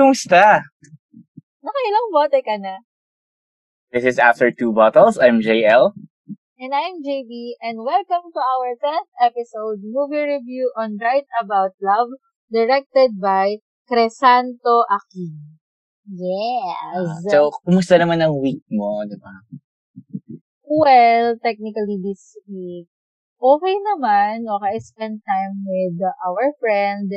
Kumusta? 0.00 0.64
Nakailang 1.60 2.08
bote 2.08 2.40
ka 2.40 2.56
na? 2.56 2.80
This 3.92 4.08
is 4.08 4.16
After 4.16 4.48
Two 4.48 4.72
Bottles. 4.72 5.20
I'm 5.20 5.44
JL. 5.44 5.92
And 6.56 6.72
I'm 6.72 7.04
JB, 7.04 7.60
and 7.60 7.84
welcome 7.84 8.32
to 8.32 8.40
our 8.40 8.80
10th 8.80 9.12
episode 9.20 9.84
movie 9.84 10.24
review 10.24 10.72
on 10.72 10.96
Right 10.96 11.28
About 11.36 11.76
Love, 11.84 12.16
directed 12.48 13.20
by 13.20 13.60
Cresanto 13.92 14.88
Aquino. 14.88 15.60
Yes! 16.08 17.04
Ah, 17.04 17.20
so, 17.28 17.52
kumusta 17.68 18.00
naman 18.00 18.24
ang 18.24 18.40
week 18.40 18.64
mo, 18.72 19.04
di 19.04 19.20
ba? 19.20 19.36
well, 20.64 21.36
technically 21.44 22.00
this 22.00 22.40
week, 22.48 22.88
okay 23.36 23.76
naman. 23.84 24.48
Okay, 24.48 24.70
I 24.72 24.80
spent 24.80 25.20
time 25.28 25.60
with 25.68 26.00
our 26.24 26.56
friend. 26.56 27.12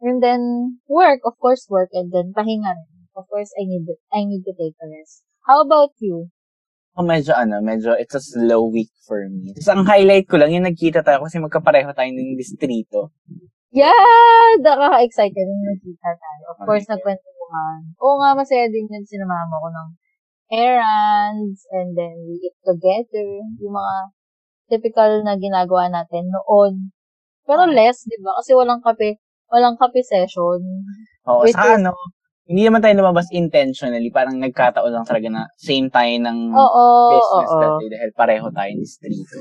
And 0.00 0.22
then, 0.22 0.76
work, 0.88 1.20
of 1.24 1.38
course, 1.40 1.66
work. 1.70 1.90
And 1.92 2.12
then, 2.12 2.32
pahinga 2.36 2.72
rin. 2.76 2.90
Of 3.16 3.24
course, 3.32 3.48
I 3.56 3.64
need, 3.64 3.88
I 4.12 4.28
need 4.28 4.44
to 4.44 4.52
take 4.52 4.76
a 4.76 4.86
rest. 4.92 5.24
How 5.48 5.64
about 5.64 5.96
you? 6.02 6.28
Oh, 6.96 7.04
medyo 7.04 7.36
ano, 7.36 7.60
medyo 7.60 7.92
it's 7.92 8.16
a 8.16 8.24
slow 8.24 8.72
week 8.72 8.88
for 9.04 9.28
me. 9.28 9.52
Tapos 9.52 9.68
ang 9.68 9.84
highlight 9.84 10.24
ko 10.24 10.40
lang, 10.40 10.48
yung 10.48 10.64
nagkita 10.64 11.04
tayo 11.04 11.28
kasi 11.28 11.36
magkapareho 11.36 11.92
tayo 11.92 12.08
ng 12.08 12.40
distrito. 12.40 13.12
Yeah! 13.68 14.56
Nakaka-excited 14.64 15.44
yung 15.44 15.64
nagkita 15.76 16.08
tayo. 16.16 16.42
Of 16.56 16.58
course, 16.64 16.88
okay. 16.88 16.96
nagkwentuhan. 16.96 17.80
Oo 18.00 18.16
nga, 18.16 18.32
masaya 18.32 18.64
din 18.72 18.88
yun 18.88 19.04
sinamama 19.04 19.60
ko 19.60 19.68
ng 19.68 19.88
errands, 20.56 21.68
and 21.76 21.92
then 21.92 22.16
we 22.24 22.40
eat 22.40 22.56
together. 22.64 23.28
Yung 23.60 23.76
mga 23.76 23.96
typical 24.72 25.20
na 25.20 25.36
ginagawa 25.36 25.92
natin 25.92 26.32
noon. 26.32 26.96
Pero 27.44 27.68
less, 27.68 28.08
di 28.08 28.16
ba? 28.24 28.40
Kasi 28.40 28.56
walang 28.56 28.80
kape, 28.80 29.20
walang 29.50 29.76
kape 29.78 30.02
session. 30.02 30.58
Oo, 31.26 31.42
sa 31.50 31.76
is, 31.76 31.82
ano, 31.82 31.94
hindi 32.46 32.62
naman 32.62 32.82
tayo 32.82 33.02
lumabas 33.02 33.26
intentionally. 33.34 34.10
Parang 34.14 34.38
nagkataon 34.38 34.92
lang 34.94 35.06
talaga 35.06 35.28
na 35.30 35.42
same 35.58 35.90
tayo 35.90 36.14
ng 36.22 36.38
oo, 36.54 36.84
business 37.10 37.50
oo. 37.50 37.60
that 37.60 37.74
day 37.82 37.88
dahil 37.90 38.10
pareho 38.14 38.46
tayo 38.54 38.70
ni 38.70 38.82
distrito. 38.86 39.36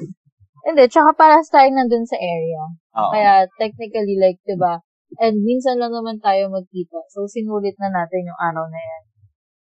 Hindi, 0.66 0.84
tsaka 0.90 1.14
para 1.14 1.38
tayo 1.46 1.70
nandun 1.70 2.06
sa 2.10 2.18
area. 2.18 2.64
Oo. 2.98 3.12
Kaya 3.14 3.46
technically, 3.62 4.18
like, 4.18 4.42
di 4.42 4.58
ba? 4.58 4.82
And 5.22 5.46
minsan 5.46 5.78
lang 5.78 5.94
naman 5.94 6.18
tayo 6.18 6.50
magkita. 6.50 7.06
So, 7.14 7.30
sinulit 7.30 7.78
na 7.78 7.94
natin 7.94 8.26
yung 8.26 8.40
araw 8.42 8.66
na 8.66 8.82
yan. 8.82 9.04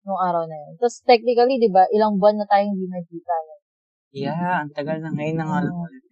Yung 0.06 0.20
araw 0.22 0.46
na 0.46 0.54
yan. 0.54 0.74
Tapos 0.78 1.02
technically, 1.02 1.58
di 1.58 1.74
ba, 1.74 1.90
ilang 1.90 2.22
buwan 2.22 2.38
na 2.38 2.46
tayong 2.46 2.78
hindi 2.78 2.86
nagkita. 2.86 3.34
Yeah, 4.12 4.68
ang 4.68 4.76
tagal 4.76 5.00
na 5.00 5.10
ngayon 5.16 5.40
na 5.40 5.48
nga 5.48 5.60
lang 5.64 5.76
ulit. 5.76 6.04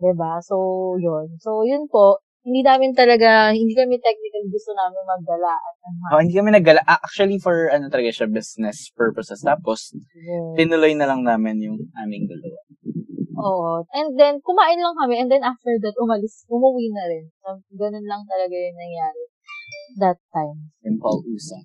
Diba? 0.00 0.40
So, 0.40 0.56
yun. 0.96 1.36
So, 1.38 1.62
yun 1.68 1.84
po, 1.92 2.24
hindi 2.46 2.60
namin 2.64 2.94
talaga, 2.94 3.50
hindi 3.52 3.74
kami 3.74 3.98
technically 3.98 4.48
gusto 4.48 4.72
namin 4.72 5.02
magdala. 5.04 5.54
Oh, 6.14 6.20
hindi 6.22 6.34
kami 6.34 6.50
naggala. 6.54 6.80
Actually, 6.86 7.38
for 7.42 7.68
ano 7.68 7.90
talaga 7.90 8.10
siya, 8.14 8.28
business 8.30 8.88
purposes. 8.94 9.42
Tapos, 9.42 9.92
yeah. 10.14 10.54
tinuloy 10.56 10.94
na 10.94 11.08
lang 11.10 11.26
namin 11.26 11.60
yung 11.60 11.78
aming 11.98 12.30
dalawa. 12.30 12.60
Oo. 13.38 13.86
And 13.94 14.18
then, 14.18 14.42
kumain 14.42 14.82
lang 14.82 14.98
kami. 14.98 15.14
And 15.18 15.30
then, 15.30 15.46
after 15.46 15.70
that, 15.82 15.94
umalis, 15.98 16.42
umuwi 16.50 16.90
na 16.90 17.04
rin. 17.06 17.24
So, 17.44 17.62
ganun 17.74 18.06
lang 18.06 18.26
talaga 18.26 18.54
yung 18.54 18.78
nangyari 18.78 19.22
that 19.98 20.18
time. 20.34 20.70
Simple 20.82 21.24
usap. 21.24 21.64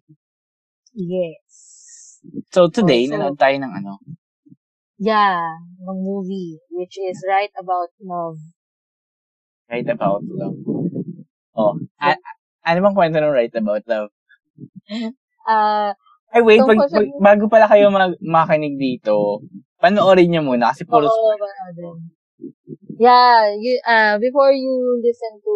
Yes. 0.94 1.51
So, 2.53 2.69
today, 2.69 3.07
oh, 3.07 3.09
so, 3.09 3.13
nanood 3.17 3.38
tayo 3.39 3.56
ng 3.59 3.73
ano? 3.83 4.00
Yeah, 5.01 5.59
ng 5.83 6.00
movie, 6.00 6.63
which 6.72 6.95
is 6.95 7.19
Right 7.28 7.51
About 7.59 7.91
Love. 8.00 8.39
Right 9.69 9.88
About 9.90 10.24
Love. 10.28 10.57
Oh, 11.56 11.78
a- 12.01 12.22
ano 12.66 12.78
bang 12.81 12.96
kwento 12.97 13.18
ng 13.19 13.34
Right 13.34 13.53
About 13.56 13.84
Love? 13.88 14.09
Uh, 15.47 15.94
Ay, 16.34 16.41
wait, 16.41 16.66
pag, 16.66 16.81
pag, 16.90 17.07
bago 17.22 17.46
pala 17.46 17.69
kayo 17.69 17.94
mag, 17.94 18.18
makinig 18.18 18.75
dito, 18.81 19.46
panoorin 19.78 20.28
niyo 20.34 20.41
muna 20.41 20.74
kasi 20.74 20.81
puro 20.81 21.06
Oo, 21.06 21.38
panoorin. 21.38 22.09
Yeah, 22.97 23.53
you, 23.53 23.78
uh, 23.85 24.18
before 24.18 24.50
you 24.53 25.01
listen 25.03 25.41
to 25.46 25.56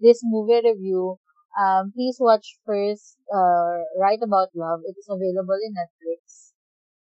this 0.00 0.18
movie 0.24 0.62
review, 0.66 1.18
um, 1.54 1.92
please 1.94 2.16
watch 2.18 2.58
first 2.66 3.18
uh, 3.30 3.82
Right 3.98 4.18
About 4.22 4.50
Love. 4.54 4.82
It 4.86 4.98
is 4.98 5.06
available 5.10 5.58
in 5.62 5.74
Netflix. 5.78 6.54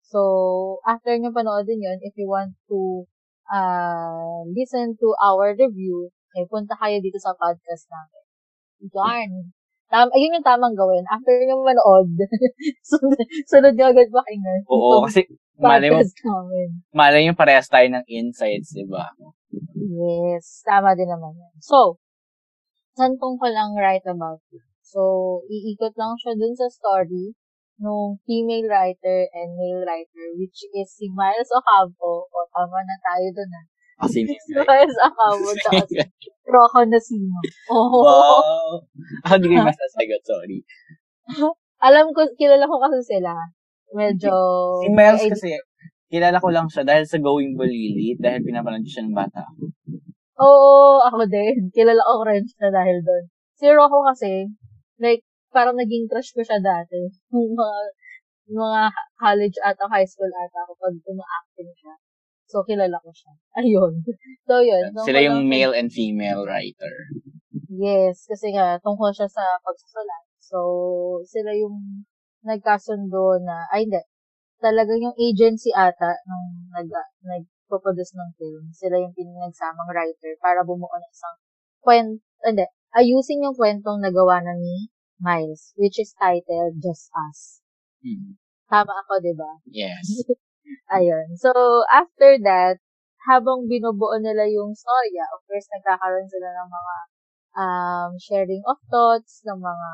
So, 0.05 0.81
after 0.85 1.13
nyo 1.17 1.31
panoodin 1.33 1.81
yun, 1.85 1.99
if 2.01 2.13
you 2.17 2.27
want 2.29 2.57
to 2.69 3.05
uh, 3.49 4.45
listen 4.53 4.97
to 5.01 5.13
our 5.21 5.53
review, 5.57 6.09
ay 6.37 6.43
punta 6.45 6.77
kayo 6.77 6.97
dito 7.01 7.17
sa 7.17 7.33
podcast 7.33 7.89
namin. 7.89 8.23
Yarn. 8.89 9.31
Tam 9.89 10.05
ayun 10.13 10.37
yung 10.37 10.45
tamang 10.45 10.77
gawin. 10.77 11.01
After 11.09 11.33
nyo 11.33 11.65
manood, 11.65 12.13
sunod, 12.89 13.19
sunod 13.49 13.73
nyo 13.73 13.85
agad 13.89 14.09
pakinggan. 14.13 14.61
Oo, 14.69 15.01
kasi 15.09 15.25
malay 15.57 15.89
mo, 15.89 16.05
malay 16.93 17.25
yung 17.25 17.37
parehas 17.37 17.65
tayo 17.65 17.89
ng 17.89 18.05
insights, 18.05 18.77
di 18.77 18.85
ba? 18.85 19.09
Yes, 19.73 20.61
tama 20.61 20.93
din 20.93 21.09
naman 21.09 21.33
yan. 21.33 21.55
So, 21.57 21.97
saan 22.93 23.17
tungkol 23.17 23.49
ang 23.49 23.73
right 23.81 24.05
about 24.05 24.45
it? 24.53 24.61
So, 24.85 25.01
iikot 25.49 25.97
lang 25.97 26.13
siya 26.21 26.37
dun 26.37 26.53
sa 26.53 26.69
story 26.69 27.33
nung 27.79 28.19
female 28.27 28.67
writer 28.67 29.25
and 29.33 29.57
male 29.57 29.87
writer, 29.87 30.25
which 30.37 30.67
is 30.69 30.89
si 30.93 31.09
Miles 31.09 31.49
Ocampo. 31.49 32.27
O, 32.29 32.45
tama 32.53 32.77
na 32.85 32.97
tayo 33.01 33.27
dun 33.33 33.57
ah. 33.57 33.65
Kasi 33.99 34.23
si 34.23 34.51
Miles 34.55 34.97
Ocampo, 35.03 35.51
tsaka 35.59 35.83
si 35.91 35.99
Rocco 36.47 36.79
Nasino. 36.87 37.39
Oh. 37.67 37.99
Wow! 37.99 38.79
Ako 39.27 39.35
di 39.43 39.51
ko 39.51 39.59
masasagot, 39.59 40.21
sorry. 40.23 40.63
Alam 41.87 42.11
ko, 42.15 42.23
kilala 42.39 42.63
ko 42.63 42.79
kasi 42.79 42.99
sila. 43.03 43.35
Medyo... 43.91 44.31
Si 44.83 44.89
Miles 44.95 45.23
kasi, 45.27 45.59
kilala 46.07 46.39
ko 46.39 46.47
lang 46.47 46.67
siya 46.71 46.87
dahil 46.87 47.03
sa 47.03 47.19
Going 47.19 47.59
Bulili, 47.59 48.15
dahil 48.15 48.39
pinapanood 48.43 48.87
siya 48.87 49.03
ng 49.03 49.15
bata 49.15 49.43
ako. 49.43 49.63
Oo, 50.39 51.03
ako 51.03 51.27
din. 51.27 51.67
Kilala 51.75 51.99
ko 51.99 52.23
rin 52.23 52.43
siya 52.47 52.71
dahil 52.71 53.03
doon. 53.03 53.23
Si 53.59 53.67
Rocco 53.67 53.99
kasi, 54.07 54.47
like, 55.03 55.27
parang 55.51 55.75
naging 55.75 56.07
crush 56.07 56.31
ko 56.31 56.39
siya 56.39 56.63
dati. 56.63 57.11
Yung 57.35 57.51
mga, 57.51 57.79
mga 58.49 58.81
college 59.19 59.57
ata, 59.59 59.85
high 59.91 60.07
school 60.07 60.31
ata 60.31 60.57
ako 60.63 60.71
pag 60.79 60.95
uma-acting 61.03 61.71
siya. 61.75 61.93
So, 62.49 62.65
kilala 62.65 62.97
ko 63.05 63.13
siya. 63.13 63.31
Ayun. 63.61 64.01
So, 64.49 64.65
yun. 64.65 64.89
So, 64.97 65.05
Sila 65.05 65.21
yung 65.21 65.45
male 65.45 65.77
and 65.77 65.93
female 65.93 66.49
writer. 66.49 66.95
Yes, 67.69 68.25
kasi 68.25 68.49
nga, 68.57 68.81
tungkol 68.81 69.13
siya 69.13 69.29
sa 69.29 69.45
pagsusulat. 69.61 70.23
So, 70.41 70.57
sila 71.29 71.53
yung 71.53 72.03
nagkasundo 72.41 73.37
na, 73.45 73.69
ay 73.69 73.85
hindi, 73.85 74.01
talagang 74.57 74.97
yung 74.97 75.17
agency 75.21 75.69
ata 75.69 76.17
nung 76.25 76.73
nag, 76.73 76.89
nagpo-produce 77.21 78.17
ng 78.17 78.31
film. 78.35 78.65
Sila 78.73 78.97
yung 78.97 79.13
pinagsamang 79.13 79.93
writer 79.93 80.33
para 80.41 80.65
bumuo 80.65 80.89
ng 80.89 81.13
isang 81.13 81.37
kwento, 81.85 82.25
hindi, 82.41 82.65
ayusin 82.97 83.45
yung 83.45 83.53
kwentong 83.53 84.01
nagawa 84.01 84.41
na 84.41 84.57
ni 84.57 84.89
Miles, 85.21 85.77
which 85.77 86.01
is 86.01 86.15
titled 86.17 86.81
Just 86.81 87.13
Us. 87.13 87.61
Hmm. 88.01 88.39
Tama 88.71 88.93
ako, 89.05 89.21
di 89.21 89.33
ba? 89.37 89.51
Yes. 89.69 90.25
Ayun. 90.89 91.37
So, 91.37 91.51
after 91.89 92.37
that, 92.45 92.81
habang 93.27 93.67
binubuo 93.69 94.15
nila 94.17 94.47
yung 94.49 94.73
storya, 94.73 95.25
of 95.35 95.43
course, 95.45 95.67
nagkakaroon 95.69 96.29
sila 96.29 96.49
ng 96.49 96.69
mga 96.69 96.95
um, 97.59 98.09
sharing 98.17 98.63
of 98.65 98.79
thoughts, 98.87 99.43
ng 99.45 99.59
mga 99.59 99.89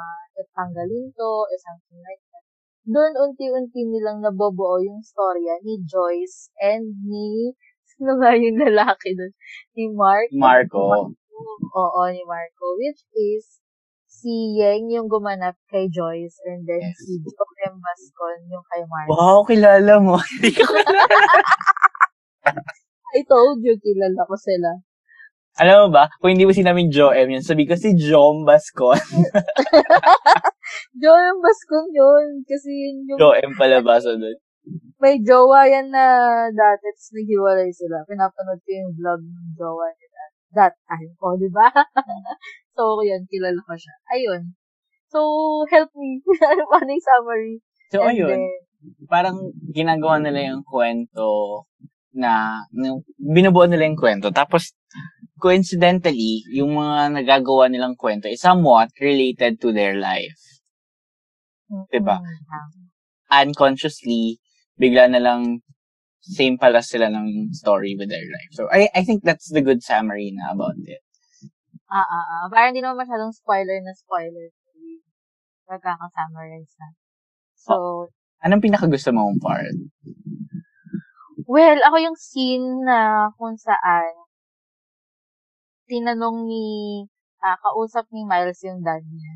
tanggalin 0.55 1.11
to, 1.15 1.29
or 1.47 1.57
something 1.59 1.99
like 2.03 2.21
that. 2.31 2.43
Doon, 2.85 3.13
unti-unti 3.17 3.81
nilang 3.81 4.21
nabobuo 4.21 4.77
yung 4.83 5.01
storya 5.01 5.57
ni 5.65 5.81
Joyce 5.83 6.53
and 6.61 6.93
ni, 7.01 7.55
sino 7.89 8.21
ba 8.21 8.37
yung 8.37 8.61
lalaki 8.61 9.17
doon? 9.17 9.33
Ni 9.73 9.89
Mark. 9.89 10.29
Marco. 10.31 11.11
Oo, 11.75 12.01
ni 12.13 12.21
Marco. 12.23 12.65
Which 12.77 13.03
is, 13.17 13.64
si 14.15 14.55
Yeng 14.55 14.87
yung 14.87 15.11
gumanap 15.11 15.59
kay 15.67 15.91
Joyce 15.91 16.39
and 16.47 16.63
then 16.63 16.79
yes. 16.79 16.95
si 17.03 17.19
Joem 17.19 17.75
Bascon 17.83 18.39
yung 18.47 18.63
kay 18.71 18.87
Mark. 18.87 19.11
Wow, 19.11 19.43
kilala 19.43 19.99
mo. 19.99 20.15
I 23.15 23.23
told 23.27 23.63
you, 23.63 23.75
kilala 23.79 24.27
ko 24.27 24.35
sila. 24.39 24.71
Alam 25.55 25.87
mo 25.87 25.95
ba, 25.95 26.11
kung 26.19 26.35
hindi 26.35 26.43
mo 26.43 26.51
sinabing 26.51 26.91
Joem 26.91 27.31
yun, 27.31 27.43
sabi 27.43 27.67
ko 27.67 27.75
si 27.75 27.95
Jom 27.95 28.47
Bascon. 28.47 28.95
Joem 31.01 31.37
Bascon 31.43 31.85
yun. 31.91 32.43
Kasi 32.43 32.71
yun 32.71 32.95
yung... 33.11 33.19
Joem 33.19 33.51
pala 33.55 33.83
ba 33.83 33.99
sa 33.99 34.15
doon? 34.15 34.39
May 34.95 35.21
jowa 35.21 35.69
yan 35.69 35.93
na 35.93 36.05
dati, 36.49 36.89
tapos 36.89 37.13
naghiwalay 37.13 37.69
sila. 37.69 38.01
Pinapanood 38.09 38.57
ko 38.63 38.69
yung 38.73 38.91
vlog 38.95 39.21
ng 39.21 39.49
jowa 39.53 39.85
nila 39.91 40.21
that 40.55 40.73
time. 40.87 41.11
O, 41.19 41.35
di 41.35 41.51
ba? 41.51 41.67
so, 42.75 43.01
yun, 43.01 43.23
kilala 43.31 43.59
ko 43.63 43.73
siya. 43.73 43.95
Ayun. 44.11 44.53
So, 45.09 45.19
help 45.71 45.89
me. 45.95 46.19
ano 46.51 46.63
pa 46.67 46.83
yung 46.83 47.01
summary? 47.01 47.55
So, 47.89 48.03
And 48.03 48.09
ayun. 48.11 48.29
Then, 48.29 48.45
parang 49.09 49.37
ginagawa 49.73 50.21
nila 50.21 50.53
yung 50.53 50.63
kwento 50.67 51.63
na, 52.13 52.61
binubuo 53.17 53.65
nila 53.65 53.87
yung 53.87 53.99
kwento. 53.99 54.29
Tapos, 54.29 54.75
coincidentally, 55.39 56.43
yung 56.51 56.75
mga 56.75 57.15
nagagawa 57.21 57.67
nilang 57.67 57.95
kwento 57.95 58.27
is 58.27 58.43
somewhat 58.43 58.91
related 58.99 59.59
to 59.59 59.71
their 59.71 59.95
life. 59.95 60.39
Diba? 61.91 62.21
Mm, 62.21 63.49
unconsciously, 63.49 64.37
bigla 64.77 65.09
na 65.09 65.19
lang 65.19 65.65
same 66.25 66.57
pala 66.57 66.81
sila 66.81 67.09
ng 67.09 67.53
story 67.53 67.93
with 67.93 68.09
their 68.09 68.25
life. 68.25 68.51
So, 68.57 68.65
I 68.73 68.89
I 68.97 69.05
think 69.05 69.21
that's 69.21 69.53
the 69.53 69.61
good 69.61 69.85
summary 69.85 70.33
na 70.33 70.57
about 70.57 70.77
it. 70.81 71.04
Ah, 71.89 72.01
ah, 72.01 72.25
ah. 72.25 72.43
Parang 72.49 72.73
hindi 72.73 72.81
naman 72.81 73.05
masyadong 73.05 73.29
spoiler 73.33 73.77
na 73.85 73.93
spoiler. 73.93 74.49
Magkakasummarize 75.69 76.73
na. 76.81 76.87
So, 77.57 78.07
Anong 78.45 78.61
pinakagusto 78.61 79.09
mong 79.13 79.41
part? 79.41 79.73
well, 81.45 81.77
ako 81.85 81.97
yung 82.01 82.17
scene 82.17 82.81
na 82.85 83.29
kung 83.37 83.57
saan 83.57 84.13
tinanong 85.85 86.49
ni, 86.49 86.65
ah, 87.45 87.57
kausap 87.61 88.09
ni 88.09 88.25
Miles 88.25 88.61
yung 88.65 88.81
dad 88.81 89.05
niya. 89.05 89.33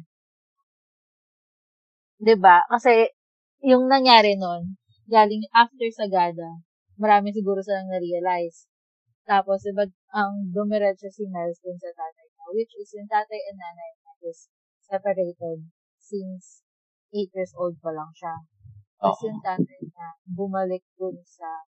ba? 2.42 2.66
Kasi, 2.68 3.14
yung 3.64 3.86
nangyari 3.88 4.34
nun, 4.36 4.76
galing 5.08 5.46
after 5.54 5.88
Sagada, 5.94 6.50
marami 6.98 7.32
siguro 7.32 7.62
silang 7.62 7.88
na-realize. 7.90 8.66
Tapos, 9.30 9.62
diba, 9.64 9.86
ang 10.12 10.50
dumiretso 10.50 11.08
si 11.14 11.30
Miles 11.30 11.62
dun 11.62 11.78
sa 11.78 11.94
niya, 11.94 12.19
which 12.54 12.74
is 12.78 12.90
yung 12.96 13.10
tatay 13.10 13.40
and 13.50 13.58
nanay 13.58 13.92
niya 14.00 14.14
is 14.30 14.50
separated 14.84 15.70
since 15.98 16.66
8 17.14 17.30
years 17.34 17.54
old 17.58 17.76
pa 17.82 17.94
lang 17.94 18.10
siya. 18.14 18.36
Tapos 19.00 19.20
yung 19.26 19.42
tatay 19.42 19.80
niya, 19.80 20.10
bumalik 20.28 20.84
dun 21.00 21.18
sa 21.24 21.66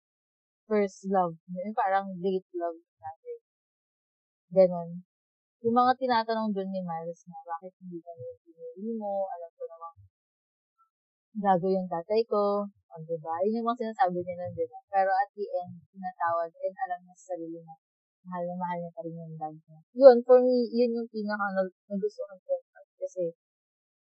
first 0.65 1.05
love 1.09 1.37
niya. 1.49 1.69
Yung 1.69 1.77
parang 1.77 2.07
late 2.19 2.49
love 2.57 2.79
tatay. 2.99 3.37
Ganon. 4.49 5.05
Yung 5.61 5.75
mga 5.75 5.93
tinatanong 5.99 6.55
dun 6.55 6.71
ni 6.71 6.81
Miles 6.81 7.21
na 7.27 7.37
bakit 7.43 7.75
hindi 7.83 7.99
ka 7.99 8.11
nila 8.15 8.35
pinili 8.47 8.95
mo, 8.95 9.27
alam 9.27 9.51
ko 9.53 9.63
namang 9.67 9.97
gago 11.39 11.67
yung 11.67 11.87
tatay 11.91 12.23
ko, 12.25 12.65
o 12.65 12.93
diba? 13.05 13.33
Yun 13.45 13.61
yung 13.61 13.67
mga 13.67 13.79
sinasabi 13.85 14.19
niya 14.23 14.35
nun, 14.39 14.53
diba? 14.55 14.79
Pero 14.89 15.11
at 15.13 15.29
the 15.35 15.45
end, 15.45 15.83
tinatawad 15.93 16.49
and 16.49 16.75
alam 16.87 16.99
niya 17.05 17.15
sa 17.19 17.35
sarili 17.35 17.59
na 17.61 17.75
mahal 18.27 18.43
na 18.47 18.55
mahal 18.57 18.77
niya 18.79 18.91
pa 18.95 19.01
rin 19.05 19.15
yung 19.15 19.35
dad 19.39 19.55
niya. 19.55 19.79
Yun, 19.95 20.17
for 20.27 20.37
me, 20.43 20.67
yun 20.71 20.91
yung 20.95 21.09
pinaka 21.09 21.45
nag- 21.55 21.77
nagustuhan 21.87 22.39
ko. 22.43 22.53
Kasi, 22.99 23.31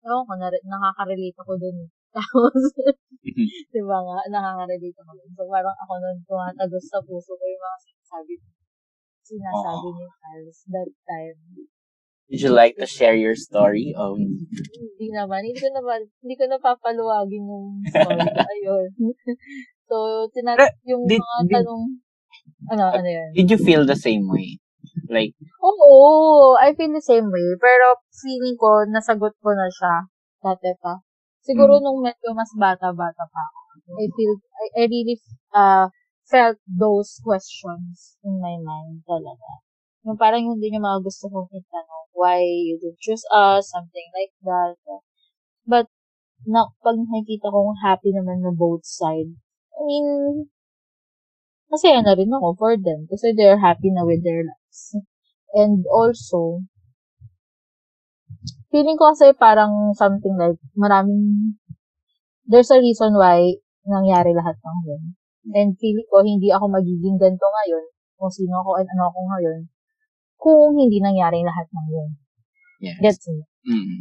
ewan 0.02 0.24
ko, 0.26 0.32
na, 0.34 0.48
nakaka-relate 0.50 1.38
ako 1.38 1.52
dun. 1.58 1.78
Tapos, 2.18 2.62
diba 3.70 3.98
nga, 4.00 4.16
nakaka-relate 4.32 4.98
ako 4.98 5.12
dun. 5.14 5.30
So, 5.36 5.46
parang 5.46 5.76
ako 5.76 5.92
nun 6.02 6.16
tumatagos 6.26 6.84
sa 6.88 6.98
puso 7.04 7.36
ko 7.38 7.44
yung 7.44 7.62
mga 7.62 7.78
sinasabi 7.84 8.32
sinasabi 9.28 9.86
Oo. 9.92 9.96
ni 10.00 10.04
Miles 10.08 10.58
that 10.72 10.90
time. 11.04 11.38
Would 12.32 12.40
you 12.44 12.52
like 12.52 12.76
to 12.80 12.88
share 12.88 13.16
your 13.16 13.36
story? 13.36 13.92
Oh, 13.96 14.16
Hindi 14.16 15.08
naman. 15.12 15.44
Hindi 15.44 15.60
ko 15.60 15.68
naman, 15.72 16.08
hindi 16.24 16.34
ko 16.36 16.44
napapaluwagin 16.48 17.44
yung 17.44 17.68
story. 17.88 18.20
Ayun. 18.56 18.88
so, 19.88 19.96
tinat 20.32 20.60
yung 20.84 21.04
did- 21.08 21.20
mga 21.20 21.38
did- 21.44 21.54
tanong, 21.60 21.82
ano, 22.66 22.84
ano 22.90 23.08
yun? 23.08 23.30
did 23.34 23.48
you 23.50 23.60
feel 23.60 23.86
the 23.86 23.96
same 23.98 24.26
way? 24.26 24.58
Like, 25.06 25.34
Oo, 25.62 26.54
I 26.58 26.74
feel 26.74 26.90
the 26.94 27.04
same 27.04 27.30
way. 27.30 27.48
Pero, 27.58 27.98
feeling 28.14 28.56
ko, 28.58 28.86
nasagot 28.88 29.34
ko 29.42 29.54
na 29.54 29.68
siya. 29.70 30.06
Dati 30.42 30.74
pa. 30.78 31.02
Siguro 31.42 31.78
Mm. 31.78 31.82
nung 31.82 32.00
medyo 32.02 32.34
mas 32.34 32.50
bata-bata 32.54 33.24
pa 33.30 33.42
ako. 33.50 33.60
I 33.98 34.06
feel, 34.12 34.32
I, 34.36 34.66
I 34.74 34.82
really, 34.86 35.16
uh, 35.54 35.88
felt 36.28 36.60
those 36.68 37.16
questions 37.24 38.20
in 38.20 38.36
my 38.38 38.60
mind 38.60 39.00
talaga. 39.08 39.64
Yung 40.04 40.20
parang 40.20 40.44
hindi 40.44 40.68
niya 40.68 40.82
mga 40.84 41.00
gusto 41.00 41.26
kong 41.32 41.48
itanong. 41.52 42.06
Why 42.12 42.44
you 42.44 42.76
didn't 42.76 43.00
choose 43.00 43.24
us? 43.32 43.72
Something 43.72 44.08
like 44.12 44.34
that. 44.44 44.76
But, 45.64 45.88
na, 46.44 46.68
pag 46.84 46.96
nakikita 47.00 47.48
kong 47.50 47.80
happy 47.82 48.12
naman 48.12 48.44
na 48.44 48.52
both 48.54 48.84
side, 48.84 49.32
I 49.74 49.80
mean, 49.82 50.06
masaya 51.68 52.00
na 52.00 52.16
rin 52.16 52.32
ako 52.32 52.56
for 52.56 52.72
them 52.76 53.04
kasi 53.08 53.36
they're 53.36 53.60
happy 53.60 53.92
na 53.92 54.04
with 54.04 54.24
their 54.24 54.44
lives. 54.44 54.96
And 55.52 55.84
also, 55.88 56.64
feeling 58.68 59.00
ko 59.00 59.12
kasi 59.12 59.32
parang 59.36 59.96
something 59.96 60.36
like 60.36 60.60
maraming, 60.76 61.56
there's 62.44 62.72
a 62.72 62.80
reason 62.80 63.16
why 63.16 63.56
nangyari 63.88 64.32
lahat 64.36 64.56
ng 64.60 64.78
yun. 64.84 65.02
And 65.56 65.72
feeling 65.80 66.08
ko, 66.12 66.20
hindi 66.20 66.52
ako 66.52 66.68
magiging 66.68 67.16
ganito 67.16 67.48
ngayon, 67.48 67.84
kung 68.20 68.28
sino 68.28 68.60
ako 68.60 68.76
and 68.76 68.88
ano 68.92 69.08
ako 69.08 69.20
ngayon, 69.32 69.60
kung 70.36 70.76
hindi 70.76 71.00
nangyari 71.00 71.40
lahat 71.40 71.66
ng 71.72 71.86
yun. 71.88 72.08
yes. 72.84 72.96
Gets 73.00 73.24
me? 73.32 73.42
Mm. 73.64 74.00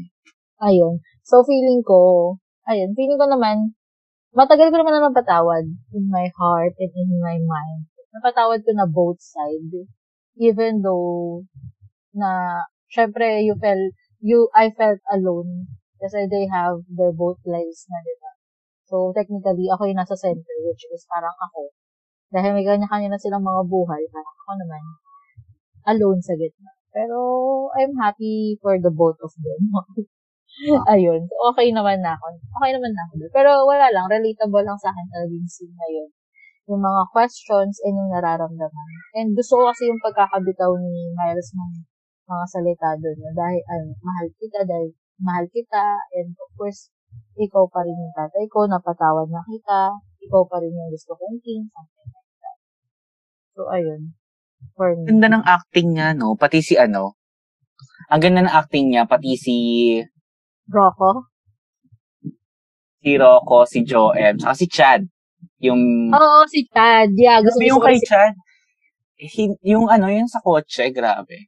Ayun. 0.68 0.94
So, 1.24 1.46
feeling 1.48 1.82
ko, 1.88 2.36
ayun, 2.68 2.92
feeling 3.00 3.16
ko 3.16 3.32
naman, 3.32 3.78
matagal 4.38 4.70
ko 4.70 4.76
naman 4.78 4.94
na 4.94 5.10
napatawad 5.10 5.66
in 5.98 6.06
my 6.14 6.30
heart 6.38 6.78
and 6.78 6.94
in 6.94 7.10
my 7.18 7.42
mind. 7.42 7.90
Napatawad 8.14 8.62
ko 8.62 8.72
na 8.78 8.86
both 8.86 9.18
side. 9.18 9.90
Even 10.38 10.86
though, 10.86 11.42
na, 12.14 12.62
syempre, 12.94 13.42
you 13.42 13.58
felt, 13.58 13.98
you, 14.22 14.46
I 14.54 14.70
felt 14.78 15.02
alone. 15.10 15.66
Kasi 15.98 16.30
they 16.30 16.46
have 16.54 16.86
their 16.86 17.10
both 17.10 17.42
lives 17.50 17.90
na, 17.90 17.98
di? 18.06 18.14
So, 18.88 19.12
technically, 19.18 19.68
ako 19.74 19.90
yung 19.90 20.00
nasa 20.00 20.16
center, 20.16 20.56
which 20.70 20.86
is 20.94 21.04
parang 21.10 21.34
ako. 21.34 21.74
Dahil 22.32 22.54
may 22.54 22.64
kanya-kanya 22.64 23.12
na 23.12 23.20
silang 23.20 23.44
mga 23.44 23.66
buhay, 23.68 24.04
parang 24.14 24.38
ako 24.46 24.52
naman, 24.62 24.84
alone 25.90 26.22
sa 26.22 26.38
gitna. 26.38 26.72
Pero, 26.94 27.18
I'm 27.76 27.98
happy 27.98 28.62
for 28.62 28.78
the 28.78 28.94
both 28.94 29.18
of 29.20 29.34
them. 29.42 29.74
Ayun. 30.94 31.22
Okay 31.54 31.68
naman 31.70 32.02
na 32.02 32.18
ako. 32.18 32.34
Okay 32.34 32.72
naman 32.74 32.92
na 32.94 33.02
ako. 33.06 33.14
Pero 33.30 33.50
wala 33.66 33.88
lang. 33.94 34.10
Relatable 34.10 34.66
lang 34.66 34.80
sa 34.82 34.90
akin 34.90 35.06
talaga 35.14 35.34
yung 35.34 35.50
scene 35.50 35.76
na 35.78 35.88
yun. 35.90 36.10
Yung 36.68 36.82
mga 36.84 37.04
questions 37.14 37.80
and 37.86 37.96
yung 37.96 38.12
nararamdaman. 38.12 38.90
And 39.16 39.38
gusto 39.38 39.62
ko 39.62 39.70
kasi 39.70 39.88
yung 39.88 40.02
pagkakabitaw 40.02 40.72
ni 40.82 41.14
Miles 41.14 41.50
ng 41.54 41.72
mga 42.28 42.46
salita 42.50 42.90
doon. 42.98 43.18
Dahil, 43.32 43.62
ano, 43.70 43.88
mahal 44.02 44.28
kita, 44.36 44.60
dahil 44.66 44.90
mahal 45.22 45.46
kita. 45.54 45.86
And 46.18 46.34
of 46.34 46.52
course, 46.58 46.90
ikaw 47.38 47.70
pa 47.70 47.86
rin 47.86 47.96
yung 47.96 48.16
tatay 48.18 48.46
ko, 48.50 48.66
napatawad 48.66 49.30
na 49.30 49.46
kita. 49.46 49.96
Ikaw 50.26 50.42
pa 50.50 50.58
rin 50.60 50.74
yung 50.74 50.90
gusto 50.92 51.14
kong 51.16 51.40
king. 51.40 51.70
Something 51.72 52.10
like 52.12 52.34
that. 52.42 52.58
So, 53.56 53.70
ayun. 53.72 54.18
For 54.74 54.98
me. 54.98 55.06
Ganda 55.06 55.38
ng 55.38 55.46
acting 55.46 55.88
niya, 55.94 56.18
no? 56.18 56.34
Pati 56.34 56.66
si 56.66 56.74
ano, 56.76 57.18
ang 58.10 58.20
ganda 58.24 58.42
ng 58.44 58.54
acting 58.54 58.92
niya, 58.92 59.04
pati 59.06 59.38
si 59.38 59.56
Rocco? 60.68 61.32
si 63.08 63.16
Rocco, 63.16 63.64
si 63.64 63.80
Joem, 63.88 64.36
saka 64.36 64.56
si 64.60 64.68
Chad. 64.68 65.02
Yung, 65.64 66.12
Oo, 66.12 66.44
si 66.52 66.68
Chad. 66.68 67.16
Yeah, 67.16 67.40
gusto, 67.40 67.64
yung 67.64 67.80
kay 67.80 67.96
si 68.02 68.04
Chad. 68.04 68.36
Yung 69.64 69.88
ano, 69.88 70.12
yung 70.12 70.28
sa 70.28 70.44
kotse, 70.44 70.92
grabe. 70.92 71.48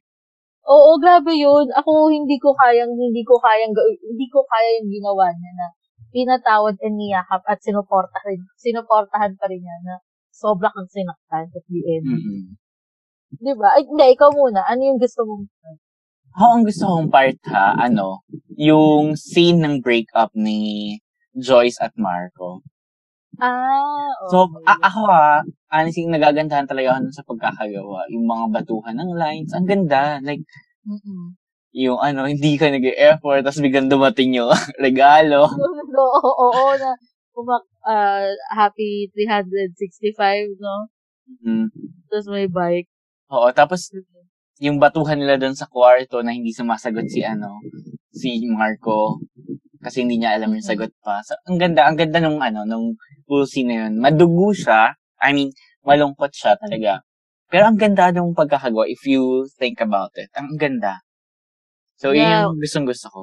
Oo, 0.64 0.96
grabe 0.96 1.36
yun. 1.36 1.68
Ako 1.76 2.08
hindi 2.08 2.40
ko 2.40 2.56
kayang, 2.56 2.96
hindi 2.96 3.20
ko 3.26 3.36
kayang, 3.42 3.76
hindi 3.76 4.26
ko 4.32 4.40
kaya 4.48 4.80
yung 4.80 4.88
ginawa 4.88 5.28
niya 5.36 5.52
na 5.52 5.66
pinatawad 6.10 6.74
and 6.82 6.96
niyakap 6.98 7.42
at 7.46 7.60
sinuportahan, 7.62 8.40
sinuportahan 8.58 9.36
pa 9.36 9.46
rin 9.46 9.62
niya 9.62 9.76
na 9.86 9.94
sobra 10.32 10.72
kang 10.72 10.88
sinaktan 10.90 11.46
at 11.46 11.64
the 11.68 11.80
end. 11.86 12.06
Mm-mm. 12.08 12.42
Di 13.30 13.52
ba? 13.54 13.78
Ay, 13.78 13.86
hindi, 13.86 14.18
ikaw 14.18 14.30
muna. 14.34 14.66
Ano 14.66 14.80
yung 14.82 14.98
gusto 14.98 15.22
mong 15.22 15.46
Ako 16.34 16.44
ang 16.46 16.64
gusto 16.64 16.84
kong 16.86 17.08
part 17.10 17.38
ha, 17.50 17.74
ano, 17.76 18.22
yung 18.54 19.18
scene 19.18 19.58
ng 19.60 19.82
breakup 19.82 20.30
ni 20.34 20.94
Joyce 21.34 21.78
at 21.82 21.94
Marco. 21.98 22.62
Ah, 23.40 24.10
So, 24.30 24.46
okay. 24.46 24.62
a- 24.68 24.82
ako 24.86 25.00
ha, 25.10 25.42
honestly, 25.72 26.06
nagagandahan 26.06 26.68
talaga 26.70 26.98
ako 26.98 27.10
sa 27.10 27.26
pagkakagawa. 27.26 28.06
Yung 28.14 28.26
mga 28.28 28.44
batuhan 28.52 28.96
ng 28.98 29.12
lines, 29.16 29.50
ang 29.56 29.66
ganda. 29.66 30.20
Like, 30.22 30.44
Mm-mm. 30.86 31.34
yung 31.74 31.98
ano, 31.98 32.26
hindi 32.30 32.54
ka 32.58 32.70
nag-effort, 32.70 33.42
tapos 33.42 33.62
biglang 33.62 33.90
dumating 33.90 34.34
yung 34.38 34.50
regalo. 34.86 35.50
Oo, 35.50 35.98
oo, 36.04 36.30
oo, 36.46 36.72
na 36.78 36.90
umak, 37.34 37.64
ah, 37.86 38.28
happy 38.54 39.08
365, 39.14 40.54
no? 40.60 40.76
Mm. 41.42 41.70
Tapos 42.10 42.26
may 42.30 42.46
bike. 42.46 42.90
Oo, 43.30 43.50
tapos 43.54 43.90
yung 44.60 44.76
batuhan 44.76 45.16
nila 45.16 45.40
doon 45.40 45.56
sa 45.56 45.66
kwarto 45.66 46.20
na 46.20 46.36
hindi 46.36 46.52
sumasagot 46.52 47.08
si 47.08 47.24
ano, 47.24 47.64
si 48.12 48.44
Marco 48.44 49.18
kasi 49.80 50.04
hindi 50.04 50.20
niya 50.20 50.36
alam 50.36 50.52
yung 50.52 50.64
sagot 50.64 50.92
pa. 51.00 51.24
So, 51.24 51.32
ang 51.48 51.56
ganda, 51.56 51.88
ang 51.88 51.96
ganda 51.96 52.20
nung 52.20 52.36
ano, 52.44 52.68
nung 52.68 53.00
full 53.24 53.48
scene 53.48 53.72
na 53.72 53.76
yun. 53.88 53.96
Madugo 53.96 54.52
siya. 54.52 54.92
I 55.16 55.32
mean, 55.32 55.56
malungkot 55.80 56.36
siya 56.36 56.60
talaga. 56.60 57.00
Pero 57.48 57.64
ang 57.64 57.80
ganda 57.80 58.12
nung 58.12 58.36
pagkakagawa 58.36 58.84
if 58.92 59.00
you 59.08 59.48
think 59.56 59.80
about 59.80 60.12
it. 60.20 60.28
Ang 60.36 60.60
ganda. 60.60 61.00
So, 61.96 62.12
yun 62.12 62.28
Yeah. 62.28 62.44
yung 62.48 62.60
gustong 62.60 62.84
gusto 62.84 63.08
ko. 63.08 63.22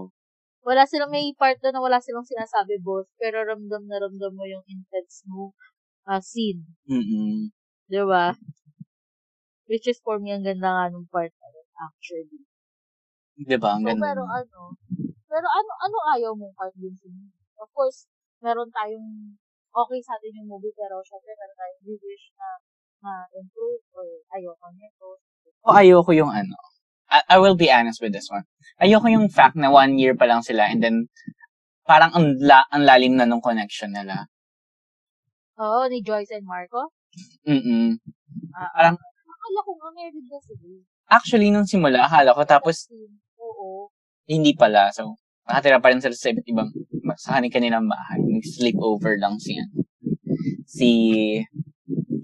Wala 0.66 0.84
silang, 0.90 1.14
may 1.14 1.32
part 1.38 1.62
doon 1.62 1.78
na 1.78 1.82
wala 1.86 2.02
silang 2.02 2.28
sinasabi 2.28 2.82
both, 2.84 3.08
pero 3.16 3.40
ramdam 3.46 3.88
na 3.88 4.02
ramdam 4.02 4.34
mo 4.34 4.44
yung 4.44 4.66
intense 4.68 5.24
mo 5.30 5.54
ah, 6.10 6.20
scene. 6.20 6.66
Mm-mm. 6.90 7.54
Di 7.88 8.02
ba? 8.04 8.34
Which 9.68 9.86
is 9.88 10.00
for 10.00 10.16
me, 10.18 10.32
ang 10.32 10.48
ganda 10.48 10.68
nga 10.72 10.86
nung 10.88 11.08
part 11.12 11.32
na 11.38 11.48
yun, 11.52 11.68
actually. 11.76 12.40
Diba? 13.38 13.76
Ang 13.76 13.84
So, 13.84 13.88
ganda. 13.94 14.04
pero 14.08 14.24
ano, 14.26 14.60
pero 15.28 15.48
ano, 15.48 15.72
ano 15.84 15.98
ayaw 16.16 16.32
mong 16.34 16.56
part 16.56 16.74
din 16.80 16.96
sa 16.96 17.08
Of 17.58 17.70
course, 17.74 18.08
meron 18.40 18.70
tayong 18.72 19.36
okay 19.74 20.00
sa 20.02 20.16
atin 20.16 20.40
yung 20.42 20.50
movie, 20.50 20.74
pero 20.74 21.02
syempre 21.04 21.34
meron 21.36 21.58
tayong 21.58 21.82
wish 21.86 22.28
na 22.38 22.48
na 22.98 23.12
improve 23.34 23.82
or 23.94 24.06
ayoko 24.34 24.68
nito. 24.74 25.22
O 25.62 25.74
ayoko 25.74 26.12
yung 26.16 26.32
ano. 26.34 26.56
I, 27.08 27.22
I 27.34 27.38
will 27.38 27.56
be 27.56 27.70
honest 27.72 28.02
with 28.02 28.12
this 28.12 28.28
one. 28.30 28.44
Ayoko 28.82 29.06
yung 29.10 29.30
fact 29.30 29.56
na 29.56 29.70
one 29.70 29.98
year 30.02 30.14
pa 30.18 30.26
lang 30.26 30.42
sila 30.42 30.66
and 30.70 30.82
then 30.82 31.08
parang 31.88 32.12
ang, 32.14 32.36
la, 32.42 32.66
ang 32.74 32.84
lalim 32.84 33.16
na 33.16 33.26
nung 33.26 33.42
connection 33.42 33.94
nila. 33.94 34.28
Oo, 35.58 35.88
ni 35.90 36.02
Joyce 36.06 36.36
and 36.38 36.46
Marco. 36.46 36.94
Mm-mm. 37.48 37.98
Ah, 38.54 38.70
Parang- 38.76 39.02
akala 39.48 39.60
ko 39.64 39.72
nga 39.80 39.90
married 39.96 40.28
na 40.28 40.40
sila. 40.44 40.68
Actually, 41.08 41.48
nung 41.56 41.64
simula, 41.64 42.04
akala 42.04 42.36
ko 42.36 42.44
tapos 42.44 42.92
Oo. 43.40 43.88
hindi 44.28 44.52
pala. 44.52 44.92
So, 44.92 45.16
nakatira 45.48 45.80
pa 45.80 45.88
rin 45.96 46.04
sila 46.04 46.12
sa 46.12 46.36
iba't 46.36 46.48
ibang, 46.52 46.70
sa 47.16 47.40
kanilang 47.40 47.88
bahay. 47.88 48.20
Nag-sleep 48.20 48.76
over 48.84 49.16
lang 49.16 49.40
si, 49.40 49.56
ano, 49.56 49.88
si 50.68 50.90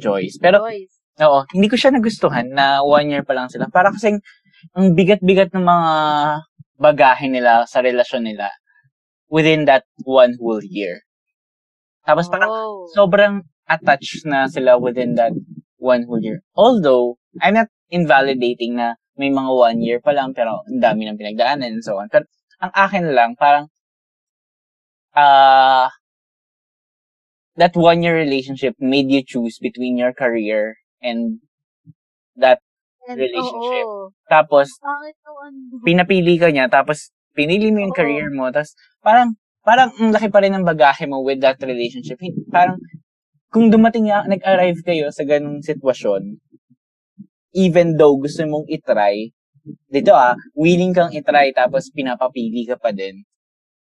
Joyce. 0.04 0.36
Pero, 0.44 0.68
Joyce. 0.68 1.00
oo, 1.24 1.48
hindi 1.56 1.72
ko 1.72 1.80
siya 1.80 1.96
nagustuhan 1.96 2.52
na 2.52 2.84
one 2.84 3.08
year 3.16 3.24
pa 3.24 3.32
lang 3.32 3.48
sila. 3.48 3.72
Para 3.72 3.96
kasing, 3.96 4.20
ang 4.76 4.92
bigat-bigat 4.92 5.56
ng 5.56 5.64
mga 5.64 5.92
bagahe 6.76 7.32
nila 7.32 7.64
sa 7.64 7.80
relasyon 7.80 8.28
nila 8.28 8.52
within 9.32 9.64
that 9.64 9.88
one 10.04 10.36
whole 10.44 10.60
year. 10.60 11.00
Tapos 12.04 12.28
parang 12.28 12.52
Oh. 12.52 12.84
sobrang 12.92 13.48
attached 13.64 14.28
na 14.28 14.52
sila 14.52 14.76
within 14.76 15.16
that 15.16 15.32
one 15.84 16.08
whole 16.08 16.24
year. 16.24 16.40
Although, 16.56 17.20
I'm 17.44 17.60
not 17.60 17.68
invalidating 17.92 18.80
na 18.80 18.96
may 19.20 19.30
mga 19.30 19.52
one 19.52 19.80
year 19.84 20.00
pa 20.00 20.16
lang 20.16 20.32
pero 20.34 20.64
ang 20.66 20.80
dami 20.80 21.06
ng 21.06 21.20
pinagdaanan 21.20 21.78
and 21.78 21.84
so 21.86 22.00
on. 22.00 22.08
Pero 22.08 22.26
ang 22.64 22.72
akin 22.74 23.12
lang, 23.12 23.36
parang 23.36 23.68
ah 25.14 25.94
that 27.56 27.76
one 27.78 28.02
year 28.02 28.18
relationship 28.18 28.74
made 28.80 29.12
you 29.14 29.22
choose 29.22 29.62
between 29.62 29.98
your 29.98 30.14
career 30.14 30.74
and 31.02 31.38
that 32.36 32.58
And, 33.04 33.20
relationship. 33.20 33.84
Oo. 33.84 34.16
tapos 34.32 34.72
pinapili 35.84 36.40
ka 36.40 36.48
niya 36.56 36.72
tapos 36.72 37.12
pinili 37.36 37.68
mo 37.68 37.84
yung 37.84 37.92
Oo. 37.92 38.00
career 38.00 38.32
mo 38.32 38.48
tapos 38.48 38.80
parang 39.04 39.36
parang 39.60 39.92
ang 40.00 40.16
laki 40.16 40.32
pa 40.32 40.40
rin 40.40 40.56
ng 40.56 40.64
bagahe 40.64 41.04
mo 41.06 41.20
with 41.20 41.44
that 41.44 41.60
relationship 41.60 42.16
parang 42.48 42.80
kung 43.54 43.70
dumating 43.70 44.10
nga 44.10 44.26
nag-arrive 44.26 44.82
kayo 44.82 45.14
sa 45.14 45.22
ganung 45.24 45.62
sitwasyon 45.62 46.42
even 47.54 47.94
though 47.96 48.18
gusto 48.18 48.42
mong 48.50 48.66
itry 48.66 49.30
dito 49.88 50.12
ah 50.12 50.34
willing 50.58 50.92
kang 50.92 51.14
itry 51.14 51.54
tapos 51.54 51.94
pinapapili 51.94 52.66
ka 52.66 52.76
pa 52.82 52.90
din 52.90 53.22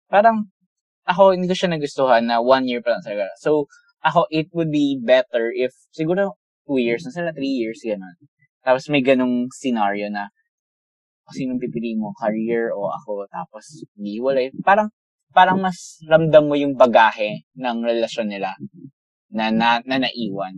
parang 0.06 0.46
ako 1.08 1.32
hindi 1.32 1.48
ko 1.48 1.56
siya 1.56 1.72
nagustuhan 1.72 2.28
na 2.28 2.44
one 2.44 2.68
year 2.68 2.84
pa 2.84 2.92
lang 2.92 3.02
talaga. 3.02 3.32
So 3.40 3.64
ako 4.04 4.28
it 4.28 4.52
would 4.52 4.68
be 4.68 5.00
better 5.00 5.48
if 5.48 5.72
siguro 5.96 6.36
two 6.68 6.76
years 6.76 7.08
na 7.08 7.12
sila 7.16 7.32
three 7.32 7.56
years 7.56 7.80
ganun. 7.80 8.12
Tapos 8.60 8.92
may 8.92 9.00
ganung 9.00 9.48
scenario 9.48 10.12
na 10.12 10.28
kung 11.24 11.36
sinong 11.36 11.60
pipili 11.60 11.96
mo, 11.96 12.12
career 12.16 12.72
o 12.72 12.88
ako, 12.88 13.28
tapos 13.28 13.84
hindi 13.96 14.16
walay. 14.16 14.48
Parang, 14.64 14.88
parang 15.36 15.60
mas 15.60 16.00
ramdam 16.08 16.48
mo 16.48 16.56
yung 16.56 16.72
bagahe 16.72 17.44
ng 17.52 17.84
relasyon 17.84 18.32
nila 18.32 18.56
na, 19.28 19.52
na, 19.52 19.80
na 19.84 19.96
naiwan. 20.00 20.56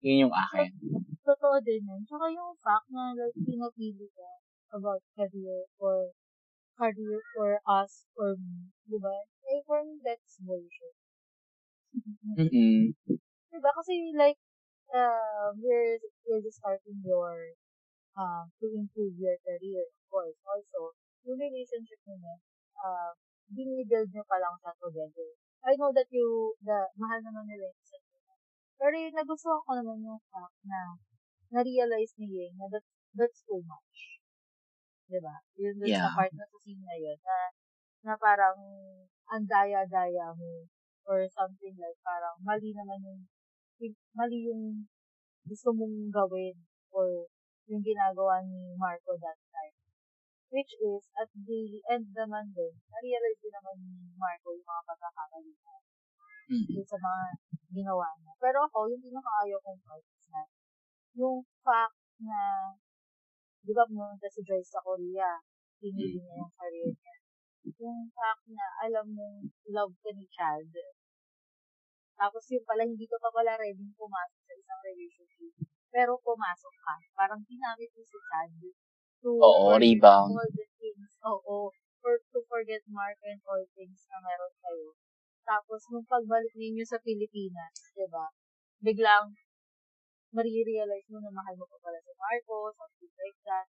Yun 0.00 0.28
yung 0.28 0.34
akin. 0.34 0.70
Totoo 1.26 1.60
din 1.60 1.84
yun. 1.84 2.00
Tsaka 2.06 2.30
yung 2.32 2.56
fact 2.62 2.88
na 2.88 3.12
like, 3.12 3.36
pinapili 3.36 4.08
ka 4.14 4.30
about 4.72 5.02
career 5.16 5.68
or 5.80 6.12
career 6.78 7.20
for 7.34 7.58
us 7.66 8.06
or 8.16 8.38
me. 8.38 8.70
Diba? 8.88 9.26
Eh, 9.48 9.60
for 9.66 9.82
me, 9.84 9.98
that's 10.00 10.38
bullshit. 10.40 10.96
Mm-mm. 12.38 12.94
Diba? 13.50 13.70
Kasi 13.74 14.14
like, 14.16 14.38
uh, 14.94 15.52
we're, 15.58 16.00
we're 16.24 16.44
just 16.44 16.62
starting 16.62 17.02
your, 17.04 17.58
uh, 18.16 18.46
to 18.62 18.66
improve 18.72 19.18
your 19.18 19.36
career, 19.44 19.84
of 19.84 20.04
course. 20.08 20.38
Also, 20.48 20.96
yung 21.26 21.36
relationship 21.36 22.00
niyo, 22.08 22.40
uh, 22.78 23.12
binibuild 23.52 24.08
nyo 24.12 24.24
pa 24.28 24.36
lang 24.40 24.54
siya 24.60 24.72
together. 24.80 25.30
I 25.66 25.74
know 25.74 25.90
that 25.94 26.08
you, 26.10 26.54
the, 26.62 26.88
mahal 26.98 27.18
naman 27.22 27.50
isa't 27.50 28.04
isa. 28.04 28.34
Pero 28.78 28.94
yung 28.94 29.16
nagustuhan 29.16 29.62
ko 29.66 29.72
naman 29.74 29.98
yung 30.06 30.20
fact 30.30 30.54
na, 30.62 30.94
na-realize 31.50 32.14
ni 32.20 32.26
Ying 32.30 32.54
na 32.60 32.70
that, 32.70 32.84
that's 33.16 33.42
too 33.42 33.58
much. 33.66 34.22
Diba? 35.08 35.40
Yun 35.56 35.74
dun 35.80 35.88
Yeah. 35.88 36.04
sa 36.06 36.14
part 36.14 36.32
na 36.36 36.44
sa 36.46 36.56
scene 36.62 36.84
na 36.84 36.94
yun, 36.94 37.18
na, 37.24 37.36
na 38.06 38.12
parang, 38.20 38.58
ang 39.28 39.44
daya-daya 39.48 40.30
mo, 40.36 40.68
or 41.08 41.24
something 41.32 41.74
like, 41.80 41.98
parang, 42.04 42.36
mali 42.44 42.70
naman 42.76 43.00
yung 43.02 43.20
yung- 43.78 44.00
mali 44.12 44.50
yung 44.50 44.90
gusto 45.46 45.70
mong 45.72 46.10
gawin 46.12 46.54
or 46.92 47.30
yung 47.70 47.80
ginagawa 47.80 48.42
ni 48.44 48.74
Marco 48.76 49.16
that 49.16 49.38
time. 49.54 49.74
Which 50.48 50.72
is, 50.80 51.04
at 51.20 51.28
the 51.36 51.84
end 51.92 52.08
naman 52.16 52.56
din, 52.56 52.72
na-realize 52.88 53.40
din 53.44 53.52
naman 53.52 53.76
ni 53.84 54.16
Marco 54.16 54.56
yung 54.56 54.64
mga 54.64 54.82
pagkakamali 54.88 55.52
niya 55.52 55.76
Mm. 56.48 56.64
dun 56.72 56.86
sa 56.88 56.96
mga 56.96 57.24
ginawa 57.76 58.08
niya. 58.16 58.32
Pero 58.40 58.64
ako, 58.64 58.88
yung 58.88 59.04
pinakaayaw 59.04 59.60
kong 59.60 59.84
part 59.84 60.00
is 60.00 60.26
na, 60.32 60.42
yung 61.12 61.44
fact 61.60 62.00
na, 62.24 62.72
di 63.60 63.76
ba 63.76 63.84
pumunta 63.84 64.24
si 64.32 64.40
Joyce 64.40 64.72
sa 64.72 64.80
Korea, 64.80 65.44
pinili 65.76 66.16
niya 66.16 66.40
yung 66.40 66.54
career 66.56 66.88
niya. 66.88 67.16
Yung 67.84 68.08
fact 68.16 68.48
na, 68.48 68.64
alam 68.80 69.12
mong 69.12 69.52
love 69.68 69.92
ka 70.00 70.08
ni 70.16 70.24
Chad, 70.32 70.72
tapos 72.18 72.42
yung 72.50 72.64
pala, 72.64 72.82
hindi 72.82 73.04
ka 73.04 73.20
pa 73.20 73.30
pala 73.30 73.54
ready 73.60 73.84
pumasok 73.94 74.42
sa 74.42 74.54
isang 74.56 74.80
relationship. 74.82 75.52
Pero 75.92 76.18
pumasok 76.18 76.74
ka. 76.82 76.96
Parang 77.14 77.44
ginamit 77.46 77.92
mo 77.94 78.02
si 78.02 78.18
Chad 78.26 78.50
to 79.22 79.30
Oo, 79.38 79.74
forget 79.74 79.82
rebound. 79.82 80.32
all 80.34 80.50
the 80.54 80.66
things. 80.78 81.10
Oo. 81.24 81.72
For, 81.98 82.14
to 82.32 82.38
forget 82.46 82.82
Mark 82.88 83.18
and 83.26 83.42
all 83.50 83.64
things 83.74 84.06
na 84.08 84.22
meron 84.22 84.54
kayo. 84.62 84.94
Tapos, 85.42 85.82
nung 85.90 86.06
pagbalik 86.06 86.54
ninyo 86.54 86.84
sa 86.86 87.02
Pilipinas, 87.02 87.74
di 87.96 88.06
ba? 88.06 88.30
Biglang, 88.84 89.34
marirealize 90.30 91.08
mo 91.10 91.18
na 91.18 91.32
mahal 91.34 91.54
mo 91.58 91.66
pa 91.66 91.78
pala 91.82 91.98
si 92.04 92.12
Marco, 92.14 92.70
something 92.78 93.12
like 93.18 93.40
that. 93.48 93.66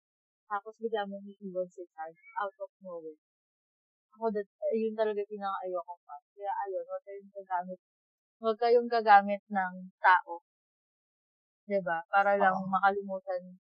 Tapos, 0.50 0.74
bigla 0.82 1.06
mo 1.06 1.22
iiwan 1.22 1.68
si 1.70 1.86
Chad 1.94 2.14
out 2.42 2.56
of 2.58 2.70
nowhere. 2.82 3.20
Ako, 4.18 4.32
that, 4.34 4.48
yun 4.74 4.96
talaga 4.96 5.22
yung 5.22 5.32
pinaka-ayoko 5.36 5.94
pa. 6.02 6.16
Kaya, 6.34 6.50
ayun, 6.66 6.84
huwag 6.88 7.04
kayong 7.04 7.32
gagamit 7.34 7.80
huwag 8.40 8.58
kayong 8.60 8.90
gagamit 8.90 9.42
ng 9.48 9.74
tao. 9.96 10.44
'Di 11.66 11.80
ba? 11.82 11.98
Para 12.12 12.36
lang 12.38 12.54
makalimutan 12.68 13.56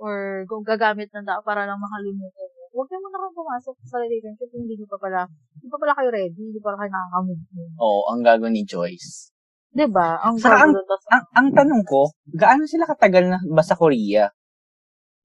or 0.00 0.48
kung 0.48 0.64
gagamit 0.64 1.12
ng 1.12 1.28
tao 1.28 1.44
para 1.44 1.68
lang 1.68 1.76
makalimutan 1.76 2.48
mo. 2.56 2.64
Huwag 2.72 2.88
kayo 2.88 3.04
muna 3.04 3.20
kang 3.20 3.36
pumasok 3.36 3.74
sa 3.84 4.00
relationship 4.00 4.48
kung 4.48 4.64
hindi 4.64 4.80
nyo 4.80 4.88
pa 4.88 4.96
pala, 4.96 5.20
hindi 5.28 5.68
pa 5.68 5.78
pala 5.78 5.92
kayo 5.92 6.08
ready, 6.08 6.42
hindi 6.48 6.58
pa 6.62 6.72
pala 6.72 6.78
kayo 6.80 6.90
nakaka-move 6.96 7.42
on. 7.52 7.70
Oo, 7.76 8.00
ang 8.08 8.20
gago 8.24 8.46
ni 8.48 8.62
Joyce. 8.64 9.34
'Di 9.70 9.86
ba? 9.92 10.18
Ang 10.24 10.40
Saka 10.40 10.66
ang-. 10.66 10.74
Tas, 10.74 11.02
Ang, 11.12 11.24
ang 11.36 11.48
tanong 11.52 11.82
ko, 11.84 12.10
gaano 12.32 12.64
sila 12.64 12.88
katagal 12.88 13.28
na 13.28 13.38
ba 13.44 13.62
sa 13.62 13.76
Korea? 13.76 14.26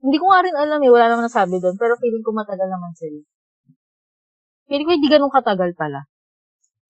hindi 0.05 0.22
ko 0.22 0.29
nga 0.29 0.46
rin 0.46 0.53
alam 0.53 0.77
eh, 0.86 0.91
wala 0.94 1.10
naman 1.10 1.25
nasabi 1.25 1.58
doon, 1.58 1.74
pero 1.82 1.98
feeling 1.98 2.22
ko 2.22 2.29
matagal 2.29 2.70
naman 2.70 2.94
sila. 2.94 3.25
Feeling 4.70 4.86
ko 4.86 4.94
hindi 4.94 5.10
ganun 5.10 5.34
katagal 5.34 5.74
pala. 5.74 6.05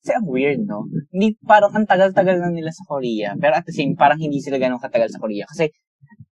Kasi 0.03 0.19
ang 0.19 0.27
weird, 0.27 0.67
no? 0.67 0.83
Hindi, 1.15 1.39
parang 1.47 1.71
ang 1.71 1.87
tagal-tagal 1.87 2.43
na 2.43 2.51
nila 2.51 2.75
sa 2.75 2.83
Korea. 2.83 3.31
Pero 3.39 3.55
at 3.55 3.63
the 3.63 3.71
same, 3.71 3.95
parang 3.95 4.19
hindi 4.19 4.43
sila 4.43 4.59
ganun 4.59 4.83
katagal 4.83 5.15
sa 5.15 5.23
Korea. 5.23 5.47
Kasi 5.47 5.71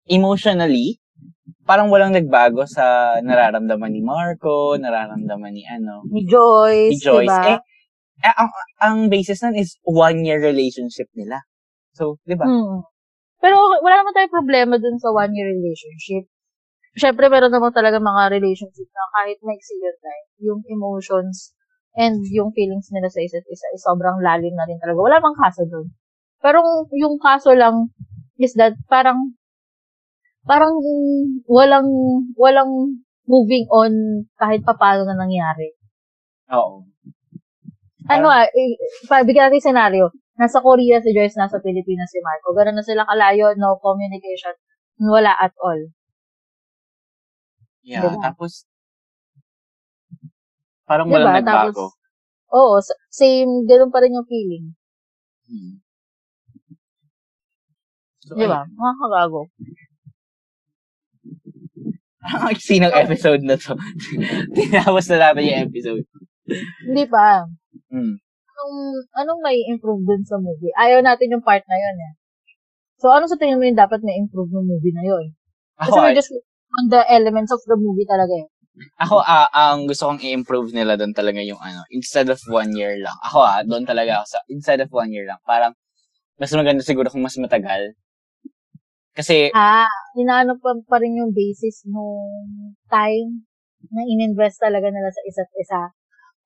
emotionally, 0.05 1.01
parang 1.67 1.91
walang 1.91 2.15
nagbago 2.15 2.63
sa 2.67 3.17
nararamdaman 3.19 3.91
ni 3.91 4.01
Marco, 4.03 4.75
nararamdaman 4.79 5.51
ni 5.51 5.63
ano, 5.67 6.03
Ni 6.07 6.23
Joyce, 6.27 6.95
ni 6.95 6.99
Joyce. 6.99 7.27
diba? 7.27 7.41
Eh, 7.55 7.59
eh, 8.23 8.33
ang, 8.35 8.49
ang 8.81 8.97
basis 9.11 9.43
nun 9.45 9.55
is 9.55 9.77
one-year 9.85 10.41
relationship 10.41 11.07
nila. 11.13 11.43
So, 11.93 12.17
di 12.25 12.33
ba? 12.33 12.45
Mm. 12.45 12.81
Pero 13.37 13.55
okay, 13.57 13.79
wala 13.85 13.95
naman 14.01 14.13
tayong 14.17 14.33
problema 14.33 14.73
dun 14.81 14.97
sa 14.97 15.13
one-year 15.13 15.53
relationship. 15.53 16.25
Siyempre, 16.97 17.29
meron 17.29 17.53
naman 17.53 17.69
talaga 17.69 18.01
mga 18.01 18.33
relationship 18.33 18.89
na 18.89 19.05
kahit 19.13 19.37
maiksi 19.45 19.77
yun 19.77 19.97
time, 20.01 20.27
yung 20.41 20.61
emotions 20.65 21.53
and 21.93 22.25
yung 22.33 22.49
feelings 22.57 22.89
nila 22.89 23.05
sa 23.09 23.21
isa't 23.21 23.45
isa 23.45 23.67
is 23.73 23.85
sobrang 23.85 24.17
lalim 24.25 24.53
na 24.57 24.65
rin 24.65 24.81
talaga. 24.81 24.97
Wala 24.97 25.21
mang 25.21 25.37
kaso 25.37 25.69
dun. 25.69 25.93
Pero 26.41 26.61
yung 26.97 27.21
kaso 27.21 27.53
lang 27.53 27.93
is 28.41 28.57
that 28.57 28.73
parang 28.89 29.36
parang 30.47 30.73
walang 31.45 31.89
walang 32.39 32.71
moving 33.27 33.67
on 33.69 33.91
kahit 34.39 34.63
papaano 34.63 35.03
na 35.03 35.19
nangyari. 35.19 35.75
Oo. 36.55 36.87
Ano 38.07 38.31
ah, 38.31 38.47
eh, 38.47 38.79
bigyan 39.27 39.51
natin 39.51 39.67
senaryo. 39.67 40.15
Nasa 40.39 40.63
Korea 40.63 41.03
si 41.03 41.11
Joyce, 41.11 41.35
nasa 41.35 41.59
Pilipinas 41.59 42.07
si 42.07 42.23
Marco. 42.23 42.55
Ganun 42.55 42.79
na 42.79 42.85
sila 42.85 43.03
kalayo, 43.03 43.51
no 43.59 43.75
communication, 43.83 44.55
wala 45.01 45.35
at 45.35 45.51
all. 45.59 45.91
Yeah, 47.83 48.07
Diba? 48.07 48.31
tapos, 48.31 48.63
parang 50.87 51.11
Diba? 51.11 51.19
walang 51.19 51.43
Tapos, 51.43 51.43
nagbago. 51.43 51.85
Oo, 52.55 52.75
s- 52.79 52.95
same, 53.11 53.67
ganun 53.67 53.91
pa 53.91 53.99
rin 53.99 54.15
yung 54.15 54.29
feeling. 54.29 54.65
Hmm. 55.51 55.73
So, 58.23 58.35
Di 58.39 58.45
ba? 58.47 58.63
Ang 62.35 62.51
iksi 62.51 62.83
ng 62.83 62.93
episode 62.93 63.43
na 63.43 63.55
to. 63.55 63.75
Tinapos 64.57 65.05
na 65.13 65.17
natin 65.31 65.43
yung 65.47 65.61
episode. 65.71 66.03
Hindi 66.83 67.03
pa. 67.07 67.47
Hmm. 67.91 68.19
Anong, 68.19 68.75
anong 69.15 69.41
may 69.43 69.57
improve 69.69 70.03
dun 70.03 70.23
sa 70.25 70.41
movie? 70.41 70.73
Ayaw 70.75 70.99
natin 71.05 71.31
yung 71.31 71.45
part 71.45 71.63
na 71.67 71.77
yun 71.77 71.97
eh. 72.01 72.13
So, 72.97 73.13
ano 73.13 73.29
sa 73.29 73.37
tingin 73.37 73.61
mo 73.61 73.65
yung 73.69 73.77
dapat 73.77 74.01
may 74.01 74.17
improve 74.17 74.49
ng 74.49 74.65
movie 74.65 74.95
na 74.95 75.05
yun? 75.05 75.25
Kasi 75.77 75.93
Ako, 75.93 76.01
we're 76.01 76.17
just 76.17 76.33
on 76.81 76.85
the 76.89 77.05
elements 77.05 77.53
of 77.53 77.61
the 77.69 77.77
movie 77.77 78.09
talaga 78.09 78.33
eh. 78.33 78.47
ako 79.01 79.25
ah, 79.25 79.49
ang 79.49 79.89
gusto 79.89 80.05
kong 80.05 80.21
i-improve 80.21 80.69
nila 80.69 80.93
doon 80.93 81.09
talaga 81.09 81.41
yung 81.41 81.57
ano, 81.57 81.81
instead 81.89 82.29
of 82.29 82.37
one 82.49 82.73
year 82.77 82.93
lang. 83.01 83.13
Ako 83.25 83.41
ah, 83.41 83.61
doon 83.65 83.85
talaga 83.85 84.21
ako 84.21 84.25
sa, 84.37 84.39
instead 84.49 84.81
of 84.81 84.89
one 84.93 85.09
year 85.09 85.25
lang. 85.25 85.37
Parang, 85.45 85.73
mas 86.37 86.53
maganda 86.53 86.85
siguro 86.85 87.09
kung 87.09 87.25
mas 87.25 87.37
matagal. 87.41 87.97
Kasi, 89.17 89.49
Ah, 89.49 89.89
inaano 90.13 90.61
pa, 90.61 90.77
pa 90.85 91.01
rin 91.01 91.17
yung 91.17 91.33
basis 91.33 91.81
nung 91.89 92.37
time 92.85 93.41
na 93.89 94.05
ininvest 94.05 94.61
talaga 94.61 94.93
nila 94.93 95.09
sa 95.09 95.21
isa't 95.25 95.49
isa. 95.57 95.81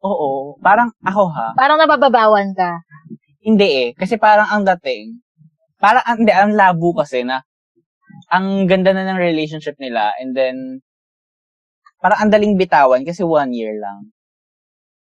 oo, 0.01 0.55
parang 0.63 0.87
ako 1.03 1.23
ha, 1.35 1.51
Parang 1.53 1.77
nabababawan 1.77 2.55
ka. 2.55 2.79
Hindi 3.43 3.67
eh. 3.69 3.89
Kasi 3.91 4.15
parang 4.15 4.47
ang 4.47 4.63
dating, 4.63 5.19
parang, 5.83 6.03
ang- 6.07 6.19
hindi, 6.23 6.31
ang 6.31 6.55
labo 6.55 6.95
kasi 6.95 7.27
na, 7.27 7.43
ang 8.31 8.65
ganda 8.71 8.95
na 8.95 9.03
ng 9.11 9.19
relationship 9.19 9.75
nila, 9.77 10.15
and 10.23 10.31
then, 10.31 10.79
parang 12.01 12.17
ang 12.23 12.31
daling 12.31 12.55
bitawan 12.55 13.03
kasi 13.03 13.21
one 13.21 13.51
year 13.51 13.75
lang. 13.77 14.09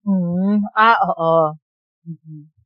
Hmm. 0.03 0.65
Ah, 0.73 0.97
oo. 1.07 1.55
Mhm. 2.09 2.60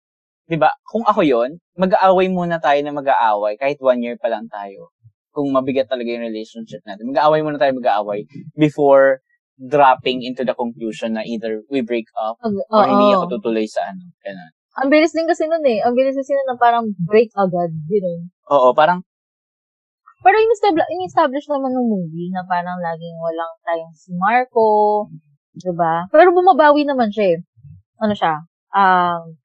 'Di 0.49 0.57
ba? 0.61 0.71
Kung 0.85 1.05
ako 1.09 1.25
yon 1.25 1.57
mag-aaway 1.77 2.29
muna 2.29 2.61
tayo 2.61 2.79
na 2.85 2.93
mag-aaway, 2.93 3.57
kahit 3.57 3.81
one 3.81 4.01
year 4.05 4.17
pa 4.21 4.29
lang 4.29 4.47
tayo. 4.49 4.93
Kung 5.35 5.51
mabigat 5.51 5.91
talaga 5.91 6.07
yung 6.15 6.23
relationship 6.31 6.85
natin. 6.87 7.11
Mag-aaway 7.11 7.43
muna 7.43 7.59
tayo 7.59 7.75
mag-aaway 7.75 8.23
before 8.55 9.19
dropping 9.59 10.23
into 10.23 10.43
the 10.47 10.55
conclusion 10.55 11.15
na 11.19 11.23
either 11.27 11.63
we 11.71 11.83
break 11.83 12.07
up 12.19 12.39
Ag- 12.43 12.67
or 12.71 12.85
hindi 12.87 13.15
oo. 13.15 13.23
ako 13.23 13.39
tutuloy 13.39 13.67
sa 13.67 13.83
ano. 13.91 14.03
Ganun. 14.23 14.53
Ang 14.75 14.89
bilis 14.91 15.15
din 15.15 15.27
kasi 15.31 15.47
nun 15.47 15.63
eh. 15.63 15.79
Ang 15.83 15.95
bilis 15.95 16.19
kasi 16.19 16.35
nun 16.35 16.49
na 16.51 16.59
parang 16.59 16.91
break 17.07 17.31
agad. 17.39 17.71
Yun. 17.87 18.31
Oo, 18.51 18.75
parang, 18.75 19.03
Pero 20.25 20.41
in-establish, 20.41 20.89
in-establish 20.89 21.47
naman 21.53 21.77
ng 21.77 21.85
movie 21.85 22.33
na 22.33 22.41
parang 22.49 22.81
laging 22.81 23.13
walang 23.21 23.55
time 23.61 23.93
si 23.93 24.09
Marco. 24.17 25.05
'di 25.55 25.73
ba? 25.77 26.09
Pero 26.11 26.33
bumabawi 26.35 26.83
naman 26.89 27.13
siya 27.13 27.37
eh. 27.37 27.39
Ano 28.01 28.17
siya? 28.17 28.41
Um, 28.75 29.37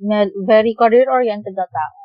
mel- 0.00 0.34
very 0.46 0.74
career-oriented 0.74 1.54
na 1.54 1.66
tao. 1.68 1.98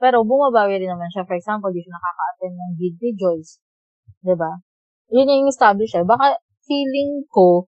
Pero 0.00 0.24
bumabawi 0.24 0.80
rin 0.80 0.90
naman 0.90 1.12
siya. 1.12 1.28
For 1.28 1.36
example, 1.36 1.68
di 1.72 1.84
siya 1.84 1.92
nakaka-attend 1.92 2.54
ng 2.56 2.72
gig 2.80 2.96
ni 3.00 3.10
Joyce. 3.16 3.60
'di 4.24 4.34
ba? 4.36 4.52
Yun 5.12 5.28
yung 5.28 5.50
establish 5.52 5.92
eh. 5.96 6.06
Baka 6.06 6.38
feeling 6.64 7.26
ko, 7.28 7.66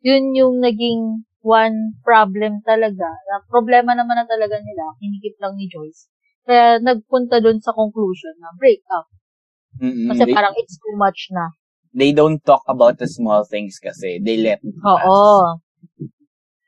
yun 0.00 0.32
yung 0.32 0.62
naging 0.62 1.26
one 1.44 1.98
problem 2.00 2.62
talaga. 2.64 3.08
Na 3.28 3.44
problema 3.50 3.92
naman 3.92 4.16
na 4.16 4.26
talaga 4.28 4.56
nila, 4.62 4.94
kinikip 4.96 5.36
lang 5.42 5.58
ni 5.58 5.66
Joyce. 5.68 6.08
Kaya 6.44 6.78
nagpunta 6.80 7.40
dun 7.40 7.60
sa 7.60 7.72
conclusion 7.72 8.36
na 8.40 8.52
break 8.56 8.84
up. 8.92 9.08
mm 9.80 10.08
Kasi 10.12 10.22
they, 10.28 10.34
parang 10.36 10.54
it's 10.56 10.76
too 10.78 10.94
much 10.96 11.28
na. 11.34 11.50
they 11.94 12.10
don't 12.10 12.42
talk 12.42 12.62
about 12.66 12.98
the 12.98 13.06
small 13.06 13.46
things 13.46 13.78
kasi 13.78 14.18
they 14.18 14.34
let 14.34 14.58
it 14.62 14.76
pass. 14.82 15.06
Oo. 15.06 15.62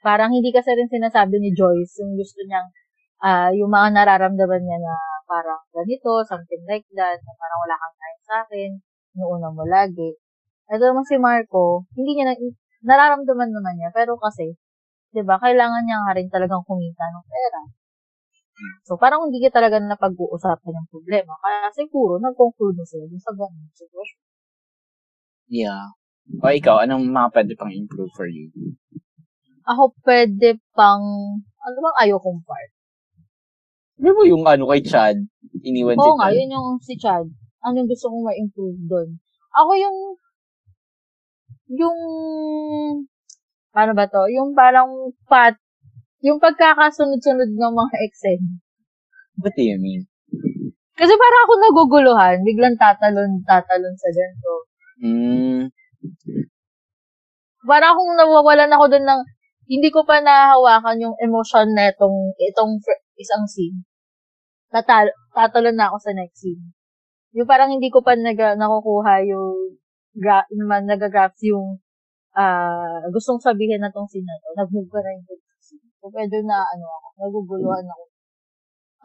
Parang 0.06 0.30
hindi 0.30 0.50
kasi 0.54 0.70
rin 0.78 0.86
sinasabi 0.86 1.34
ni 1.42 1.50
Joyce 1.58 1.98
yung 2.02 2.14
gusto 2.14 2.38
niyang, 2.46 2.68
ah 3.26 3.50
yung 3.58 3.70
mga 3.74 3.88
nararamdaman 3.96 4.62
niya 4.62 4.78
na 4.78 4.94
parang 5.26 5.62
ganito, 5.74 6.22
something 6.30 6.62
like 6.70 6.86
that, 6.94 7.18
na 7.26 7.32
parang 7.40 7.58
wala 7.66 7.74
kang 7.82 7.96
time 7.98 8.20
sa 8.28 8.34
akin, 8.46 8.70
inuuna 9.18 9.48
mo 9.50 9.64
lagi. 9.66 10.14
Ito 10.70 10.82
naman 10.86 11.06
si 11.10 11.16
Marco, 11.18 11.90
hindi 11.98 12.12
niya 12.14 12.26
na, 12.30 12.34
nararamdaman 12.86 13.50
naman 13.50 13.74
niya, 13.82 13.90
pero 13.90 14.14
kasi, 14.22 14.54
'di 15.14 15.22
ba 15.26 15.38
kailangan 15.42 15.82
niya 15.86 15.98
nga 16.06 16.12
rin 16.18 16.28
talagang 16.30 16.62
kumita 16.68 17.04
ng 17.10 17.26
pera. 17.26 17.62
So, 18.88 18.96
parang 18.96 19.28
hindi 19.28 19.42
ka 19.44 19.50
talaga 19.60 19.76
na 19.82 19.98
pag-uusapan 20.00 20.78
yung 20.78 20.88
problema. 20.88 21.34
Kaya 21.42 21.68
siguro, 21.76 22.16
nag-conclude 22.22 22.78
na 22.80 22.86
sila 22.88 23.04
dun 23.10 23.20
sa 23.20 23.32
ganun 23.36 23.68
sitwasyon. 23.76 24.20
Yeah. 25.50 25.94
O 26.42 26.50
ikaw, 26.50 26.82
anong 26.82 27.06
mga 27.06 27.28
pwede 27.34 27.52
pang 27.54 27.70
improve 27.70 28.10
for 28.18 28.26
you? 28.26 28.50
Ako 29.66 29.82
pwede 30.06 30.62
pang, 30.72 31.02
ano 31.42 31.76
bang 31.82 31.98
ayaw 32.06 32.18
kong 32.22 32.40
part? 32.46 32.70
Di 33.98 34.10
ba 34.12 34.22
yung 34.28 34.44
ano 34.46 34.70
kay 34.70 34.82
Chad? 34.84 35.18
Iniwan 35.66 35.98
si 35.98 36.06
Oo 36.06 36.14
nga, 36.20 36.30
Chad? 36.30 36.36
yun 36.38 36.54
yung 36.54 36.68
si 36.78 36.94
Chad. 36.94 37.26
Ano 37.66 37.74
yung 37.82 37.90
gusto 37.90 38.06
kong 38.06 38.24
ma-improve 38.30 38.80
doon? 38.86 39.08
Ako 39.56 39.70
yung, 39.74 39.98
yung, 41.74 41.98
paano 43.74 43.92
ba 43.96 44.06
to? 44.06 44.30
Yung 44.30 44.54
parang 44.54 45.10
pat, 45.26 45.58
yung 46.22 46.38
pagkakasunod-sunod 46.38 47.50
ng 47.50 47.74
mga 47.74 47.96
exen. 48.06 48.40
What 49.42 49.52
do 49.58 49.66
you 49.66 49.82
mean? 49.82 50.06
Kasi 50.96 51.12
parang 51.12 51.42
ako 51.44 51.52
naguguluhan, 51.60 52.36
biglang 52.46 52.78
tatalon, 52.78 53.42
tatalon 53.44 53.96
sa 53.98 54.08
ganito. 54.14 54.52
Mm, 54.96 55.60
Parang 57.66 57.98
akong 57.98 58.14
nawawalan 58.14 58.70
ako 58.70 58.84
doon 58.94 59.04
ng, 59.04 59.20
hindi 59.66 59.88
ko 59.90 60.06
pa 60.06 60.22
nahawakan 60.22 61.02
yung 61.02 61.16
emotion 61.18 61.74
na 61.74 61.90
itong, 61.90 62.34
itong 62.38 62.78
isang 63.18 63.44
scene. 63.50 63.82
Tatal, 64.70 65.10
tatalon 65.34 65.74
na 65.74 65.90
ako 65.90 65.98
sa 65.98 66.14
next 66.14 66.42
scene. 66.42 66.74
Yung 67.34 67.50
parang 67.50 67.70
hindi 67.70 67.90
ko 67.90 68.00
pa 68.00 68.14
nag, 68.14 68.38
nakukuha 68.38 69.26
yung, 69.26 69.78
gra, 70.16 70.46
naman 70.54 70.86
nagagraphs 70.86 71.42
yung, 71.46 71.82
ah 72.36 73.02
gustong 73.10 73.40
sabihin 73.42 73.82
na 73.82 73.90
tong 73.90 74.06
scene 74.06 74.24
na 74.24 74.38
to. 74.38 74.54
Nag-move 74.54 74.90
ka 74.90 75.02
na 75.02 75.10
yung 75.18 75.26
scene. 75.58 75.86
So, 75.98 76.08
medyo 76.14 76.38
na, 76.46 76.62
ano 76.62 76.86
ako, 76.86 77.06
naguguluhan 77.26 77.86
ako. 77.90 78.04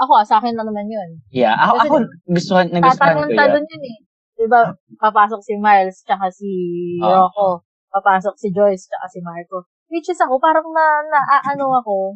Ako 0.02 0.12
ah, 0.18 0.26
sa 0.26 0.42
akin 0.42 0.58
lang 0.58 0.66
naman 0.66 0.90
yun. 0.90 1.10
yeah. 1.30 1.54
Ako, 1.58 1.78
Kasi 1.78 1.90
ako 1.90 1.98
nagustuhan, 2.26 2.68
nagustuhan 2.74 3.14
ko 3.18 3.22
yun. 3.26 3.38
Tatalon-talon 3.38 3.66
yun 3.66 3.84
eh. 3.86 4.00
Diba, 4.42 4.62
papasok 4.98 5.42
si 5.46 5.54
Miles, 5.62 6.02
tsaka 6.02 6.34
si. 6.34 6.52
Rocco. 6.98 7.62
Papasok 7.94 8.34
si 8.34 8.50
Joyce, 8.50 8.90
tsaka 8.90 9.06
si 9.14 9.20
Marco. 9.22 9.70
Which 9.92 10.08
is 10.08 10.20
ako, 10.24 10.40
parang 10.40 10.66
na, 10.72 11.04
na 11.04 11.20
ano 11.52 11.76
ako, 11.84 12.16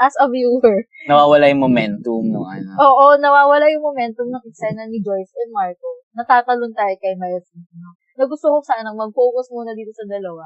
as 0.00 0.16
a 0.20 0.28
viewer. 0.28 0.84
Nawawala 1.08 1.48
yung 1.52 1.64
momentum 1.64 2.24
no 2.28 2.44
ano. 2.48 2.76
Oo, 2.76 3.16
nawawala 3.20 3.68
yung 3.72 3.84
momentum 3.84 4.28
ng 4.28 4.44
eksena 4.48 4.88
ni 4.88 5.00
Joyce 5.04 5.32
and 5.44 5.52
Marco. 5.52 5.88
Natatalon 6.16 6.72
tayo 6.72 6.94
kay 7.00 7.16
Miles. 7.16 7.48
Na 8.16 8.24
gusto 8.24 8.52
ko 8.52 8.56
sanang 8.64 8.96
mag-focus 8.96 9.52
muna 9.52 9.72
dito 9.76 9.92
sa 9.92 10.04
dalawa 10.08 10.44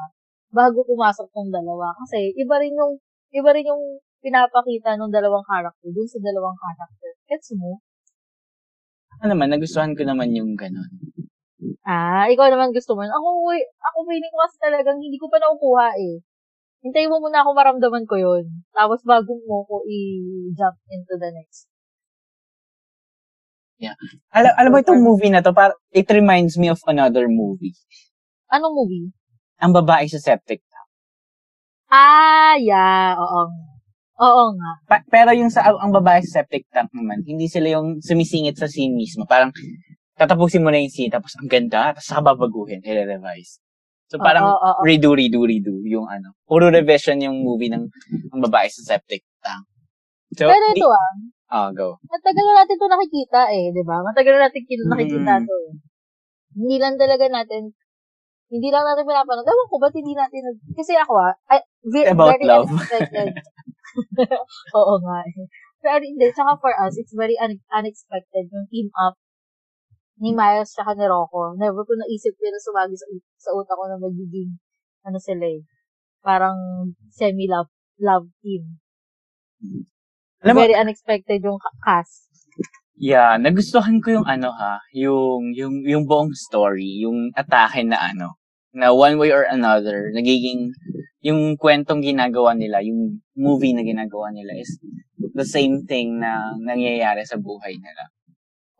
bago 0.54 0.86
pumasok 0.86 1.26
tong 1.34 1.50
dalawa. 1.50 1.90
Kasi 2.06 2.34
iba 2.38 2.58
rin 2.62 2.74
yung, 2.74 2.98
iba 3.34 3.50
rin 3.50 3.66
yung 3.66 3.98
pinapakita 4.22 4.94
ng 4.94 5.10
dalawang 5.10 5.42
character 5.46 5.90
dun 5.90 6.06
sa 6.06 6.18
dalawang 6.22 6.54
character. 6.58 7.10
Gets 7.30 7.54
mo? 7.58 7.82
Ano 9.22 9.34
naman, 9.34 9.50
nagustuhan 9.54 9.94
ko 9.94 10.02
naman 10.06 10.34
yung 10.34 10.54
ganun. 10.54 10.90
Ah, 11.86 12.26
ikaw 12.30 12.48
naman 12.50 12.74
gusto 12.74 12.96
mo. 12.96 13.04
Ako, 13.06 13.28
ako 13.58 13.98
feeling 14.08 14.32
ko 14.32 14.38
kasi 14.46 14.56
talagang 14.58 14.98
hindi 14.98 15.18
ko 15.20 15.26
pa 15.30 15.38
nakukuha 15.38 15.88
eh. 15.98 16.22
Hintayin 16.84 17.08
mo 17.08 17.16
muna 17.24 17.40
ako 17.40 17.50
maramdaman 17.56 18.04
ko 18.04 18.20
yun. 18.20 18.44
Tapos 18.76 19.00
bago 19.08 19.32
mo 19.48 19.64
ko 19.64 19.80
i-jump 19.88 20.76
into 20.92 21.16
the 21.16 21.32
next. 21.32 21.64
Alam, 24.32 24.52
alam 24.54 24.70
mo 24.70 24.78
itong 24.78 25.02
movie 25.02 25.32
na 25.32 25.40
to, 25.40 25.56
par 25.56 25.74
it 25.90 26.06
reminds 26.12 26.60
me 26.60 26.68
of 26.68 26.78
another 26.84 27.26
movie. 27.26 27.74
Anong 28.52 28.76
movie? 28.76 29.08
Ang 29.58 29.72
babae 29.72 30.06
sa 30.12 30.20
septic. 30.20 30.60
Ah, 31.88 32.58
yeah. 32.58 33.14
Oo 33.14 33.40
nga. 33.48 33.66
Oo 34.24 34.44
nga. 34.58 34.72
Pa- 34.90 35.06
pero 35.10 35.30
yung 35.32 35.48
sa 35.48 35.72
ang 35.72 35.94
babae 35.94 36.20
sa 36.26 36.42
septic 36.42 36.66
tank 36.68 36.90
naman, 36.92 37.22
hindi 37.24 37.46
sila 37.46 37.78
yung 37.80 38.02
sumisingit 38.02 38.58
sa 38.58 38.68
scene 38.68 38.94
mismo. 38.94 39.24
Parang 39.24 39.54
tatapusin 40.18 40.62
mo 40.62 40.70
na 40.74 40.82
yung 40.82 40.92
scene, 40.92 41.10
tapos 41.10 41.34
ang 41.38 41.46
ganda, 41.50 41.94
tapos 41.94 42.06
saka 42.06 42.34
babaguhin, 42.34 42.82
i-revise. 42.82 43.63
So 44.06 44.18
parang 44.18 44.44
Oo, 44.44 44.52
oo, 44.52 44.70
oo. 44.78 44.82
redo, 44.84 45.12
redo, 45.12 45.40
redo 45.42 45.72
yung 45.82 46.04
ano. 46.06 46.36
Puro 46.44 46.68
revision 46.68 47.18
yung 47.18 47.40
movie 47.40 47.72
ng 47.72 47.84
ang 48.30 48.40
babae 48.40 48.68
sa 48.68 48.94
septic 48.94 49.24
tank. 49.40 49.64
So, 50.34 50.44
Pero 50.46 50.66
di- 50.72 50.78
ito 50.78 50.88
ah, 50.88 51.12
Ah, 51.46 51.70
go. 51.70 51.96
matagal 52.04 52.42
na 52.42 52.54
natin 52.58 52.74
ito 52.74 52.88
nakikita 52.88 53.40
eh, 53.48 53.70
di 53.70 53.82
ba? 53.82 54.02
Matagal 54.02 54.32
na 54.34 54.42
natin 54.48 54.62
kin- 54.64 54.88
nakikita 54.88 55.32
Mm. 55.38 55.46
to. 55.46 55.54
eh. 55.54 55.72
Hindi 56.54 56.76
lang 56.78 56.94
talaga 56.96 57.24
natin, 57.28 57.62
hindi 58.48 58.68
lang 58.68 58.82
natin 58.82 59.04
pinapanood. 59.04 59.46
Ewan 59.46 59.68
ko, 59.68 59.76
ba't 59.78 59.94
hindi 59.94 60.12
natin, 60.12 60.40
nag- 60.44 60.64
kasi 60.74 60.92
ako 60.94 61.12
ah, 61.16 61.34
I, 61.48 61.62
ve- 61.84 62.10
About 62.10 62.34
very 62.34 62.44
love. 62.44 62.66
unexpected. 62.66 63.28
Oo 64.78 64.94
nga 65.00 65.18
eh. 65.22 65.46
Pero 65.78 66.02
hindi, 66.02 66.26
tsaka 66.32 66.58
for 66.58 66.72
us, 66.74 66.96
it's 66.96 67.14
very 67.14 67.36
un- 67.38 67.62
unexpected 67.70 68.48
yung 68.50 68.66
team 68.68 68.88
up 68.96 69.14
ni 70.22 70.30
Miles 70.30 70.70
tsaka 70.70 70.94
ni 70.94 71.06
Rocco. 71.06 71.54
Never 71.58 71.82
ko 71.82 71.92
naisip 71.98 72.34
yun 72.38 72.54
na 72.54 72.60
sumagi 72.62 72.94
sa, 72.94 73.06
sa 73.38 73.50
utak 73.54 73.74
ko 73.74 73.84
na 73.90 73.98
magiging, 73.98 74.54
ano 75.02 75.18
sila 75.18 75.46
eh, 75.46 75.62
parang 76.22 76.56
semi-love 77.10 77.70
love 77.98 78.26
team. 78.42 78.78
Alam 80.44 80.54
mo, 80.54 80.60
Very 80.60 80.76
unexpected 80.76 81.40
yung 81.40 81.58
cast. 81.82 82.28
yeah, 82.94 83.34
nagustuhan 83.40 83.98
ko 83.98 84.20
yung 84.20 84.26
ano 84.28 84.52
ha, 84.54 84.78
yung, 84.92 85.56
yung, 85.56 85.82
yung 85.82 86.04
buong 86.04 86.30
story, 86.36 87.02
yung 87.02 87.32
atake 87.34 87.82
na 87.82 87.98
ano, 88.12 88.38
na 88.74 88.90
one 88.92 89.16
way 89.16 89.30
or 89.30 89.46
another, 89.46 90.10
nagiging, 90.12 90.74
yung 91.24 91.56
kwentong 91.56 92.04
ginagawa 92.04 92.52
nila, 92.52 92.84
yung 92.84 93.24
movie 93.32 93.72
na 93.72 93.80
ginagawa 93.80 94.28
nila 94.34 94.52
is 94.58 94.76
the 95.32 95.46
same 95.46 95.86
thing 95.88 96.20
na 96.20 96.52
nangyayari 96.60 97.24
sa 97.24 97.40
buhay 97.40 97.74
nila. 97.78 98.04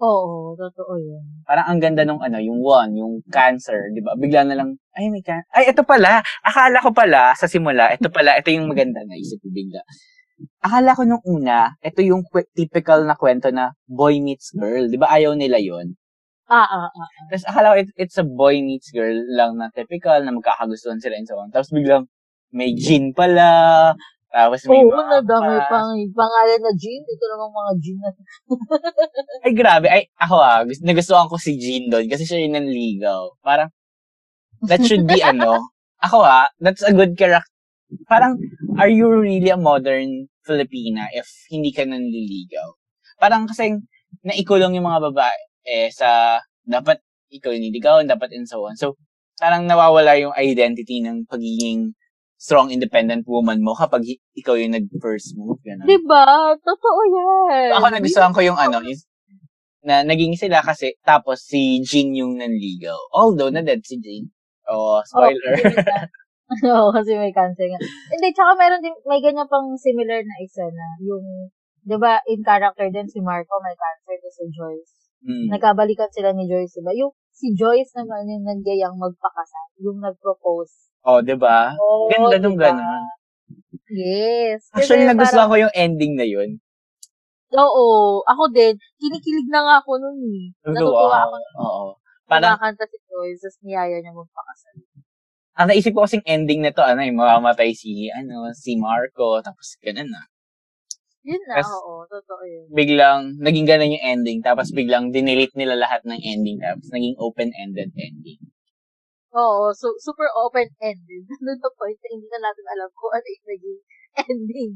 Oo, 0.03 0.59
totoo 0.59 0.99
yun. 0.99 1.23
Parang 1.47 1.71
ang 1.71 1.79
ganda 1.79 2.03
nung 2.03 2.19
ano, 2.19 2.43
yung 2.43 2.59
one, 2.59 2.99
yung 2.99 3.15
cancer, 3.31 3.95
di 3.95 4.03
ba? 4.03 4.19
Bigla 4.19 4.43
na 4.43 4.59
lang, 4.59 4.75
ay, 4.99 5.07
may 5.07 5.23
can- 5.23 5.47
Ay, 5.55 5.71
ito 5.71 5.87
pala. 5.87 6.19
Akala 6.43 6.83
ko 6.83 6.91
pala, 6.91 7.31
sa 7.39 7.47
simula, 7.47 7.95
ito 7.95 8.11
pala, 8.11 8.35
ito 8.35 8.51
yung 8.51 8.67
maganda 8.67 9.07
na 9.07 9.15
isip 9.15 9.39
ko 9.39 9.49
bigla. 9.55 9.79
Akala 10.67 10.99
ko 10.99 11.07
nung 11.07 11.23
una, 11.23 11.79
ito 11.79 12.03
yung 12.03 12.27
kwe- 12.27 12.51
typical 12.59 13.07
na 13.07 13.15
kwento 13.15 13.55
na 13.55 13.71
boy 13.87 14.19
meets 14.19 14.51
girl. 14.51 14.91
Di 14.91 14.99
ba 14.99 15.15
ayaw 15.15 15.39
nila 15.39 15.63
yon 15.63 15.95
Ah, 16.51 16.67
ah, 16.67 16.91
ah. 16.91 17.09
Tapos 17.31 17.45
akala 17.47 17.67
ko 17.73 17.77
it- 17.87 17.97
it's 17.97 18.19
a 18.19 18.27
boy 18.27 18.59
meets 18.67 18.91
girl 18.91 19.15
lang 19.31 19.57
na 19.63 19.71
typical, 19.71 20.19
na 20.27 20.35
magkakagustuhan 20.35 20.99
sila 20.99 21.15
and 21.19 21.27
so 21.31 21.39
on. 21.39 21.51
Tapos 21.55 21.71
biglang, 21.71 22.11
may 22.51 22.75
gin 22.75 23.15
pala, 23.15 23.95
tapos 24.35 24.67
may 24.67 24.83
Oo, 24.83 24.91
mga 24.91 25.23
nadami 25.23 25.57
pa- 25.63 25.71
pang 25.71 25.95
pangalan 26.11 26.59
na 26.59 26.73
Jean. 26.75 27.03
Ito 27.07 27.25
namang 27.31 27.55
mga 27.55 27.73
Jean 27.79 27.99
na. 28.03 28.11
Ay, 29.47 29.53
grabe. 29.55 29.87
Ay, 29.87 30.03
ako 30.19 30.35
ah, 30.43 30.67
gust- 30.67 30.83
nagustuhan 30.83 31.31
ko 31.31 31.39
si 31.39 31.55
Jean 31.55 31.87
doon 31.87 32.11
kasi 32.11 32.27
siya 32.27 32.43
yung 32.43 32.59
nanligaw. 32.59 33.31
Parang, 33.47 33.71
that 34.67 34.83
should 34.83 35.07
be 35.07 35.23
ano, 35.31 35.71
ako 36.03 36.27
ah, 36.27 36.51
that's 36.59 36.83
a 36.83 36.91
good 36.91 37.15
character. 37.15 37.47
Parang, 38.11 38.35
are 38.75 38.91
you 38.91 39.07
really 39.07 39.55
a 39.55 39.57
modern 39.61 40.27
Filipina 40.43 41.07
if 41.15 41.31
hindi 41.47 41.71
ka 41.71 41.87
nanliligaw? 41.87 42.75
Parang 43.23 43.47
kasi, 43.47 43.71
naikulong 44.27 44.75
yung 44.75 44.91
mga 44.91 45.15
babae 45.15 45.41
eh, 45.63 45.95
sa, 45.95 46.43
dapat 46.67 46.99
ikaw 47.31 47.55
yung 47.55 47.71
niligawan, 47.71 48.11
dapat 48.11 48.35
and 48.35 48.51
so 48.51 48.67
on. 48.67 48.75
So, 48.75 48.99
parang 49.39 49.71
nawawala 49.71 50.19
yung 50.19 50.35
identity 50.35 51.03
ng 51.07 51.31
pagiging 51.31 51.95
strong, 52.45 52.69
independent 52.69 53.25
woman 53.25 53.65
mo 53.65 53.73
kapag 53.73 54.05
ikaw 54.37 54.53
yung 54.53 54.77
nag-first 54.77 55.33
move. 55.41 55.57
Ganun. 55.65 55.89
Diba? 55.89 56.53
Totoo 56.61 57.01
yan. 57.09 57.73
Ako 57.73 57.87
nagustuhan 57.89 58.37
ko 58.37 58.45
yung 58.45 58.61
ano, 58.61 58.85
yung, 58.85 59.01
na 59.81 60.05
naging 60.05 60.37
sila 60.37 60.61
kasi, 60.61 60.93
tapos 61.01 61.41
si 61.41 61.81
Jean 61.81 62.13
yung 62.13 62.37
nanligaw. 62.37 63.01
Although, 63.17 63.49
na-dead 63.49 63.81
si 63.81 63.97
Jean. 63.97 64.29
Oh, 64.69 65.01
spoiler. 65.09 65.57
Oo, 66.69 66.93
kasi 66.93 67.17
may 67.17 67.33
cancer 67.33 67.65
nga. 67.65 67.81
Hindi, 68.13 68.29
tsaka 68.37 68.53
meron 68.61 68.85
din, 68.85 68.93
may 69.09 69.25
ganyan 69.25 69.49
pang 69.49 69.73
similar 69.81 70.21
na 70.21 70.37
isa 70.45 70.69
na, 70.69 70.87
yung, 71.01 71.49
di 71.81 71.97
ba, 71.97 72.21
in 72.29 72.45
character 72.45 72.93
din 72.93 73.09
si 73.09 73.25
Marco 73.25 73.57
may 73.65 73.73
cancer 73.73 74.21
din 74.21 74.33
si 74.37 74.45
Joyce. 74.53 74.95
Mm. 75.25 75.49
Nagkabalikan 75.51 76.13
sila 76.13 76.31
ni 76.31 76.45
Joyce, 76.45 76.79
diba? 76.79 76.93
Yung, 76.95 77.13
si 77.33 77.57
Joyce 77.57 77.97
naman 77.97 78.29
yung 78.29 78.45
nangyayang 78.45 78.95
magpakasal, 78.95 79.67
yung 79.81 79.99
nag-propose. 79.99 80.93
Oh, 81.05 81.21
'di 81.21 81.37
ba? 81.37 81.73
Oo, 81.77 82.09
Ganda 82.09 82.37
nung 82.39 82.57
diba? 82.57 82.73
ganun. 82.73 83.05
Yes. 83.89 84.69
Actually, 84.73 85.05
Kasi 85.05 85.11
nagustuhan 85.11 85.37
parang- 85.45 85.53
ko 85.53 85.63
yung 85.65 85.75
ending 85.75 86.13
na 86.17 86.25
yun. 86.25 86.61
Oo, 87.53 87.87
ako 88.25 88.51
din. 88.51 88.75
Kinikilig 88.97 89.47
na 89.47 89.61
nga 89.63 89.75
ako 89.79 89.97
nun 89.97 90.19
eh. 90.19 90.49
Natutuwa 90.65 91.19
ako. 91.23 91.37
Oo. 91.61 91.85
Parang, 92.25 92.57
Kumakanta 92.57 92.85
si 92.85 92.99
Joyce, 93.05 93.41
tapos 93.43 93.59
niyaya 93.63 93.97
niya 94.01 94.13
magpakasal. 94.13 94.75
ang 95.55 95.67
naisip 95.71 95.95
ko 95.95 96.03
kasing 96.03 96.25
ending 96.27 96.61
na 96.61 96.75
to, 96.75 96.83
ano, 96.83 96.99
yung 96.99 97.15
mamamatay 97.15 97.71
si, 97.73 98.11
ano, 98.11 98.51
si 98.51 98.75
Marco, 98.75 99.39
tapos 99.39 99.79
ganun 99.79 100.11
na. 100.11 100.23
Yun 101.25 101.41
na, 101.49 101.57
Yes. 101.57 101.73
oo, 101.73 102.05
totoo 102.05 102.43
yun. 102.45 102.65
Biglang, 102.69 103.21
naging 103.41 103.65
ganun 103.65 103.97
yung 103.97 104.05
ending, 104.05 104.39
tapos 104.45 104.69
biglang 104.71 105.09
dinelete 105.09 105.57
nila 105.57 105.73
lahat 105.81 106.05
ng 106.05 106.21
ending, 106.21 106.61
tapos 106.61 106.85
naging 106.93 107.17
open-ended 107.17 107.89
ending. 107.97 108.41
Oo, 109.33 109.73
so, 109.73 109.97
super 109.99 110.29
open-ended. 110.37 111.25
Doon 111.43 111.59
the 111.59 111.73
point 111.75 111.97
na 111.97 112.09
hindi 112.13 112.29
na 112.29 112.39
natin 112.45 112.67
alam 112.71 112.89
kung 112.93 113.13
ano 113.13 113.27
yung 113.27 113.47
naging 113.49 113.79
ending. 114.29 114.73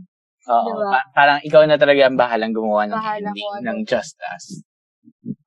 Oo. 0.49 0.67
Diba? 0.73 0.89
pa- 0.89 1.09
parang 1.13 1.39
ikaw 1.45 1.63
na 1.69 1.77
talaga 1.77 2.09
ang 2.09 2.17
bahalang 2.17 2.57
gumawa 2.57 2.89
ng 2.89 2.97
Bahala 2.97 3.29
ending 3.29 3.49
ano. 3.53 3.65
ng 3.69 3.79
Just 3.85 4.17
Us. 4.25 4.65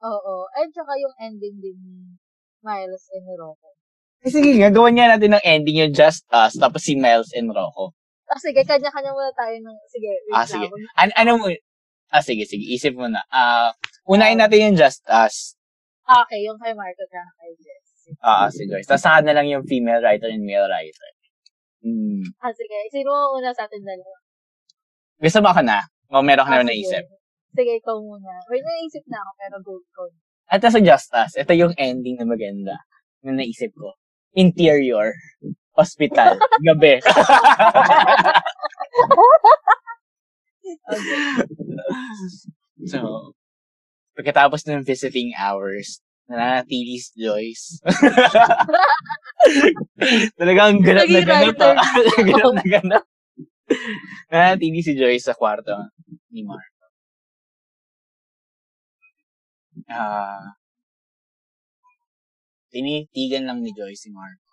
Oo. 0.05 0.45
At 0.53 0.69
saka 0.69 0.93
yung 1.01 1.15
ending 1.17 1.57
din 1.57 1.77
ni 1.81 1.97
Miles 2.61 3.09
and 3.11 3.25
Rocco. 3.35 3.73
Eh, 4.21 4.29
sige 4.29 4.61
nga, 4.61 4.69
gawan 4.69 4.93
nga 4.93 5.17
natin 5.17 5.33
ng 5.33 5.41
ending 5.43 5.81
yung 5.81 5.93
Just 5.97 6.29
Us, 6.29 6.53
tapos 6.53 6.85
si 6.85 6.93
Miles 6.93 7.33
and 7.33 7.49
Rocco. 7.49 7.97
Ah, 8.31 8.39
sige, 8.39 8.63
kanya-kanya 8.63 9.11
muna 9.11 9.27
tayo 9.35 9.55
ng, 9.59 9.77
sige, 9.91 10.11
Ah, 10.31 10.47
sige. 10.47 10.63
An- 10.95 11.15
ano 11.19 11.31
mo, 11.35 11.51
ah, 12.09 12.23
sige, 12.23 12.47
sige, 12.47 12.63
isip 12.63 12.95
mo 12.95 13.11
na. 13.11 13.19
Ah, 13.27 13.75
unahin 14.07 14.39
natin 14.39 14.71
yung 14.71 14.77
Just 14.79 15.03
Us. 15.03 15.59
Ah, 16.07 16.23
Okay, 16.23 16.39
yung 16.47 16.55
kay 16.55 16.71
Marco 16.71 17.03
at 17.03 17.11
kay 17.11 17.51
Jess. 17.59 17.87
Ah, 18.23 18.47
si 18.47 18.63
Joyce. 18.67 18.87
Tapos 18.87 19.03
saka 19.03 19.19
na 19.23 19.35
lang 19.35 19.47
yung 19.47 19.63
female 19.67 19.99
writer 19.99 20.31
and 20.31 20.43
male 20.43 20.67
writer. 20.67 21.09
Hmm. 21.83 22.23
Ah, 22.39 22.51
sige. 22.51 22.75
Sino 22.91 23.11
ang 23.11 23.35
una 23.35 23.51
sa 23.51 23.67
atin 23.67 23.83
dalawa? 23.83 24.15
Gusto 25.21 25.39
mo 25.43 25.47
ako 25.51 25.61
na? 25.67 25.79
O 26.11 26.23
meron 26.23 26.47
ka 26.47 26.55
Ah, 26.55 26.59
na 26.59 26.67
sige. 26.67 26.71
naisip? 26.71 27.03
Sige, 27.51 27.71
ikaw 27.79 27.99
muna. 27.99 28.31
Wait, 28.47 28.63
naisip 28.63 29.03
na 29.11 29.19
ako, 29.19 29.31
pero 29.35 29.55
go, 29.59 29.73
go. 29.91 30.03
At 30.47 30.63
sa 30.63 30.79
Just 30.79 31.11
Us, 31.11 31.35
ito 31.35 31.51
yung 31.55 31.71
ending 31.75 32.15
na 32.19 32.27
maganda 32.27 32.75
na 33.23 33.35
naisip 33.35 33.71
ko. 33.75 33.95
Interior. 34.35 35.11
Hospital. 35.75 36.39
Gabi. 36.59 36.99
so, 42.91 43.31
pagkatapos 44.15 44.67
ng 44.67 44.83
visiting 44.83 45.31
hours, 45.39 46.01
nananatili 46.27 46.99
si 46.99 47.11
Joyce. 47.15 47.79
Talagang 50.39 50.83
ganap 50.83 51.07
na 51.07 51.21
ganap. 51.23 51.55
ah. 51.59 51.75
ganap 52.29 52.53
na 52.55 52.65
ganap. 52.67 53.03
nananatili 54.27 54.83
si 54.83 54.93
Joyce 54.99 55.31
sa 55.31 55.35
kwarto 55.35 55.75
ni 56.31 56.43
Marco. 56.43 56.69
Ah, 59.87 60.55
tinitigan 62.71 63.47
lang 63.47 63.63
ni 63.63 63.71
Joyce 63.71 64.07
si 64.07 64.11
Marco 64.11 64.50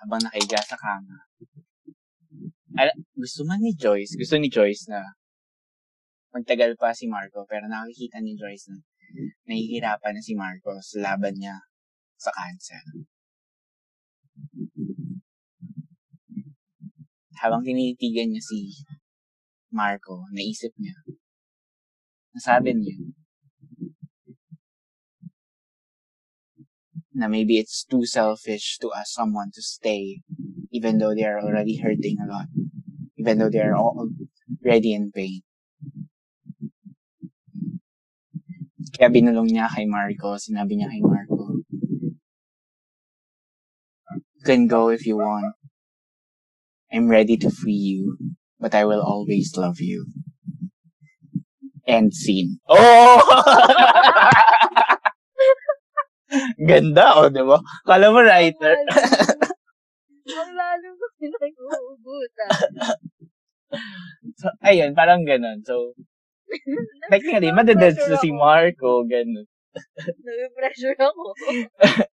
habang 0.00 0.20
nakahiga 0.24 0.60
sa 0.64 0.76
kama. 0.80 1.16
Al- 2.80 2.96
gusto 3.12 3.44
man 3.44 3.60
ni 3.60 3.76
Joyce, 3.76 4.16
gusto 4.16 4.40
ni 4.40 4.48
Joyce 4.48 4.88
na 4.88 5.04
magtagal 6.32 6.78
pa 6.80 6.94
si 6.96 7.10
Marco, 7.10 7.44
pero 7.44 7.66
nakikita 7.66 8.22
ni 8.22 8.38
Joyce 8.38 8.70
na 8.70 8.78
nahihirapan 9.50 10.14
na 10.16 10.22
si 10.22 10.38
Marco 10.38 10.72
sa 10.80 10.96
laban 11.02 11.34
niya 11.36 11.58
sa 12.16 12.30
cancer. 12.30 12.80
Habang 17.40 17.66
tinitigan 17.66 18.30
niya 18.30 18.42
si 18.44 18.70
Marco, 19.74 20.24
naisip 20.30 20.70
niya, 20.78 20.94
nasabi 22.36 22.76
niya, 22.76 22.96
na 27.20 27.28
maybe 27.28 27.60
it's 27.60 27.84
too 27.84 28.08
selfish 28.08 28.80
to 28.80 28.88
ask 28.96 29.12
someone 29.12 29.52
to 29.52 29.60
stay 29.60 30.24
even 30.72 30.98
though 30.98 31.14
they 31.14 31.24
are 31.24 31.40
already 31.40 31.76
hurting 31.76 32.16
a 32.18 32.26
lot. 32.26 32.46
Even 33.18 33.38
though 33.38 33.50
they 33.50 33.60
are 33.60 33.76
already 33.76 34.94
in 34.94 35.12
pain. 35.12 35.42
Kaya 38.96 39.12
binulong 39.12 39.52
niya 39.52 39.68
kay 39.68 39.84
Marco, 39.84 40.40
sinabi 40.40 40.80
niya 40.80 40.88
kay 40.88 41.04
Marco, 41.04 41.60
You 44.40 44.44
can 44.44 44.66
go 44.66 44.88
if 44.88 45.04
you 45.04 45.20
want. 45.20 45.52
I'm 46.90 47.08
ready 47.08 47.36
to 47.44 47.50
free 47.50 47.76
you, 47.76 48.16
but 48.58 48.74
I 48.74 48.84
will 48.88 49.02
always 49.04 49.52
love 49.56 49.78
you. 49.80 50.08
End 51.86 52.14
scene. 52.14 52.58
Oh! 52.66 53.20
Ganda, 56.58 57.18
oh, 57.18 57.28
di 57.28 57.42
ba? 57.42 57.58
Kala 57.82 58.14
mo 58.14 58.22
writer. 58.22 58.76
Ang 60.30 60.52
lalo 60.54 60.88
ko 61.00 61.04
pinag-uugutan. 61.18 62.50
So, 64.38 64.46
ayun, 64.62 64.94
parang 64.94 65.26
ganun. 65.26 65.62
So, 65.66 65.94
technically, 67.10 67.50
madadeds 67.50 68.02
na 68.06 68.18
si 68.18 68.30
Marco, 68.30 69.02
ganun. 69.06 69.46
Nag-pressure 70.26 70.98
ako. 70.98 71.24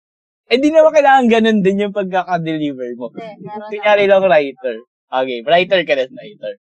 Eh, 0.48 0.64
di 0.64 0.72
naman 0.72 0.96
kailangan 0.96 1.28
ganun 1.28 1.60
din 1.60 1.84
yung 1.84 1.92
pagkaka-deliver 1.92 2.96
mo. 2.96 3.12
Eh, 3.20 3.36
Kunyari 3.68 4.08
lang 4.08 4.24
writer. 4.24 4.80
Okay, 5.12 5.44
writer 5.44 5.84
ka 5.84 5.92
na, 6.00 6.08
writer. 6.08 6.56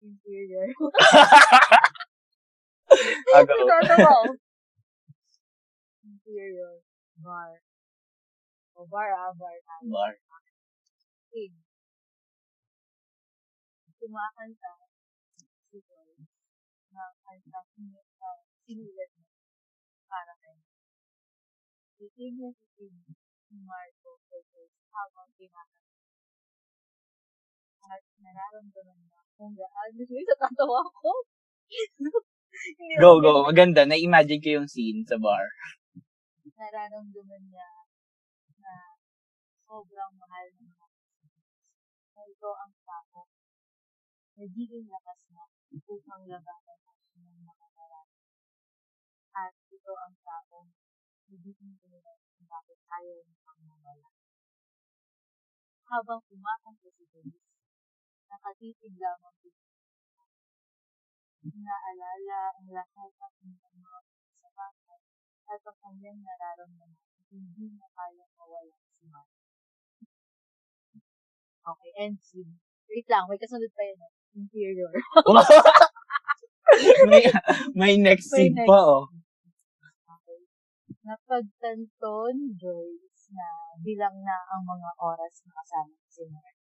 Interior. 0.00 0.72
Ako. 3.36 4.40
Interior. 6.26 6.82
Bar. 7.22 7.62
O 8.74 8.86
bar 8.90 9.10
ah, 9.14 9.30
bar. 9.38 9.54
ah. 9.70 9.80
Bar. 9.86 10.12
Pig. 11.30 11.54
kumakanta 14.06 14.72
si 15.66 15.78
Joyce 15.82 16.30
na 16.94 17.10
kanta 17.26 17.58
uh, 17.58 18.40
sinulat 18.62 19.10
niya 19.18 19.34
para 20.06 20.32
kay 20.38 20.58
Titig 21.96 22.36
na 22.38 22.52
titig 22.54 22.94
si 23.48 23.54
Marco 23.66 24.20
kay 24.30 24.42
Joyce 24.52 24.78
habang 24.94 25.30
kinakanta. 25.34 25.90
At 27.86 28.02
nararamdaman 28.22 28.98
niya 29.02 29.20
kung 29.34 29.54
gaano 29.58 30.00
siya 30.06 30.22
sa 30.22 30.36
tatawa 30.46 30.86
ko. 30.90 31.12
Go, 33.02 33.20
go. 33.20 33.42
Maganda. 33.42 33.84
Na-imagine 33.84 34.40
ko 34.40 34.48
yung 34.62 34.68
scene 34.70 35.02
sa 35.02 35.18
bar. 35.18 35.44
Nararamdaman 36.56 37.42
niya 37.52 37.70
na 38.64 38.96
sobrang 39.68 40.12
mahal 40.16 40.46
ng 40.56 40.72
mga 40.72 40.88
na 42.16 42.22
ito 42.24 42.50
ang 42.56 42.72
tao. 42.80 43.28
Nagiging 44.40 44.88
lakas 44.88 45.20
na 45.32 45.44
upang 45.84 46.24
labanan 46.24 46.80
ang 46.88 47.00
kanyang 47.12 47.40
mga 47.44 47.66
marami. 47.76 48.16
At 49.36 49.52
ito 49.68 49.92
ang 50.00 50.16
tao 50.24 50.72
nagiging 51.28 51.76
dahilan 51.76 52.18
kung 52.24 52.46
bakit 52.48 52.80
ayaw 52.88 53.18
niya 53.20 53.40
ang 53.52 53.60
mawala. 53.68 54.10
Habang 55.86 56.20
kumakanta 56.24 56.88
si 56.88 57.04
Denise, 57.12 57.52
nakatitig 58.32 58.96
lamang 58.96 59.36
din 59.44 59.56
Inaalala 61.46 62.40
ang 62.58 62.68
lahat 62.74 63.10
ng 63.14 63.54
mga 63.54 63.60
kasamahan 63.62 64.15
at 65.46 65.62
ang 65.62 65.78
kanyang 65.82 66.18
nararamdaman 66.22 67.06
hindi 67.30 67.74
na 67.74 67.86
kayang 67.90 68.32
mawala 68.38 68.76
si 68.86 69.04
Mark. 69.10 69.30
Okay, 71.66 71.90
end 71.98 72.18
scene. 72.22 72.54
Wait 72.86 73.06
lang, 73.10 73.26
may 73.26 73.38
kasunod 73.38 73.70
pa 73.74 73.82
yun. 73.82 73.98
eh. 73.98 74.12
Interior. 74.38 74.92
may, 77.10 77.22
may 77.74 77.94
next 77.98 78.30
May 78.30 78.46
scene 78.46 78.54
next. 78.54 78.70
pa, 78.70 78.78
oh. 78.78 79.10
Okay. 80.06 80.40
Napagtanto 81.02 82.30
ni 82.38 82.54
Joyce 82.54 83.34
na 83.34 83.46
bilang 83.82 84.22
na 84.22 84.36
ang 84.54 84.62
mga 84.62 84.90
oras 85.02 85.34
na 85.42 85.50
kasama 85.58 85.98
si 86.06 86.22
Mark. 86.30 86.56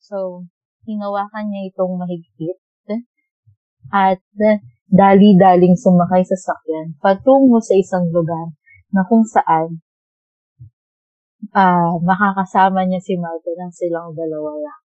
So, 0.00 0.44
hinawakan 0.84 1.48
niya 1.48 1.72
itong 1.72 1.96
mahigpit 1.96 2.60
at 3.90 4.20
dali-daling 4.90 5.78
sumakay 5.78 6.26
sa 6.26 6.34
sakyan 6.34 6.98
patungo 6.98 7.62
sa 7.62 7.78
isang 7.78 8.10
lugar 8.10 8.50
na 8.90 9.06
kung 9.06 9.22
saan 9.22 9.78
ah 11.54 11.94
makakasama 12.02 12.84
niya 12.84 13.00
si 13.00 13.14
Marco 13.16 13.54
nang 13.56 13.72
silang 13.72 14.12
dalawa 14.12 14.54
lang. 14.60 14.82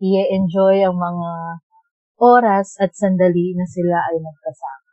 I-enjoy 0.00 0.80
ang 0.80 0.96
mga 0.96 1.60
oras 2.16 2.80
at 2.80 2.96
sandali 2.96 3.52
na 3.52 3.68
sila 3.68 4.00
ay 4.08 4.16
magkasama. 4.16 4.90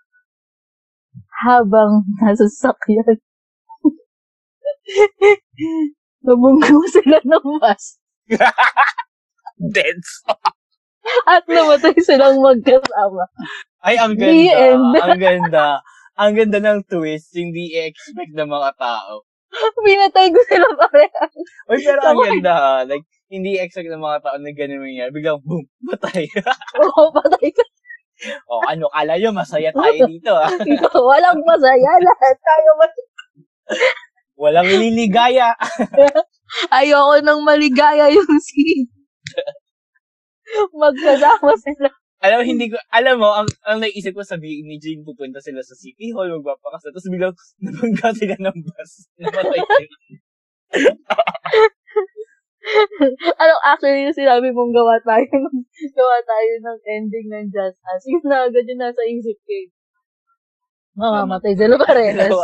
Habang 1.47 1.91
nasa 2.19 2.45
sakyan, 2.51 3.15
nabunggo 6.27 6.83
sila 6.91 7.23
ng 7.23 7.47
mas 7.63 7.97
Dense. 9.73 10.21
at 11.25 11.47
namatay 11.47 11.95
silang 12.03 12.43
magkasama. 12.43 13.23
Ay, 13.87 13.95
ang 13.95 14.19
ganda. 14.19 14.99
ang 14.99 15.15
ganda. 15.15 15.67
Ang 16.19 16.31
ganda 16.35 16.59
ng 16.59 16.79
twist. 16.83 17.31
Hindi 17.31 17.71
i-expect 17.71 18.35
ng 18.35 18.49
mga 18.51 18.75
tao. 18.75 19.23
Pinatay 19.87 20.27
ko 20.35 20.39
sila 20.43 20.67
parehas. 20.75 21.31
Uy, 21.71 21.79
pero 21.79 21.99
ang 22.03 22.19
ganda, 22.19 22.53
ha. 22.59 22.75
Like, 22.83 23.07
hindi 23.31 23.55
i-expect 23.55 23.87
ng 23.87 24.03
mga 24.03 24.19
tao 24.27 24.35
na 24.35 24.51
ganun 24.51 24.83
mangyari. 24.83 25.11
Biglang, 25.15 25.39
boom, 25.39 25.63
patay. 25.87 26.27
Oo, 26.83 27.15
patay 27.15 27.47
ka. 27.55 27.63
o, 28.51 28.65
ano, 28.67 28.91
kala 28.91 29.15
nyo, 29.15 29.31
masaya 29.31 29.71
tayo 29.77 30.03
dito, 30.03 30.35
ha. 30.35 30.51
Walang 30.91 31.39
masaya. 31.47 31.91
Lahat 31.95 32.37
tayo 32.43 32.69
mas- 32.75 33.07
Walang 34.37 34.69
liligaya. 34.69 35.55
Ayoko 36.69 37.23
nang 37.25 37.41
maligaya 37.41 38.05
yung 38.11 38.37
scene. 38.37 38.85
Magkasama 40.75 41.55
sila. 41.57 41.89
Alam, 42.17 42.41
hindi 42.41 42.73
ko, 42.73 42.77
alam 42.89 43.21
mo, 43.21 43.29
ang, 43.29 43.45
ang 43.67 43.77
naisip 43.77 44.17
ko 44.17 44.25
sabihin 44.25 44.65
ni 44.65 44.81
Jane, 44.81 45.05
pupunta 45.05 45.37
sila 45.37 45.61
sa 45.61 45.77
City 45.77 46.09
Hall, 46.09 46.33
magpapakasal, 46.33 46.89
tapos 46.89 47.13
biglang, 47.13 47.35
nabangga 47.63 48.09
sila 48.17 48.35
ng 48.41 48.57
bus. 48.65 48.91
Namatay 49.21 49.61
sila. 49.61 49.95
ano, 53.41 53.53
actually, 53.63 54.09
yung 54.09 54.17
sinabi 54.17 54.49
mong 54.49 54.73
gawa 54.73 54.97
tayo 55.05 55.29
ng, 55.29 55.57
gawa 55.93 56.17
tayo 56.25 56.51
ng 56.57 56.79
ending 56.89 57.27
ng 57.29 57.45
Just 57.53 57.77
Us. 57.85 58.03
Yun 58.09 58.25
na 58.25 58.49
agad 58.49 58.65
yung 58.65 58.81
nasa 58.81 59.01
isip 59.05 59.37
ko. 59.45 59.53
eh. 59.53 59.69
Mamamatay 60.97 61.53
sila 61.53 61.77
parehas. 61.77 62.33
o, 62.33 62.41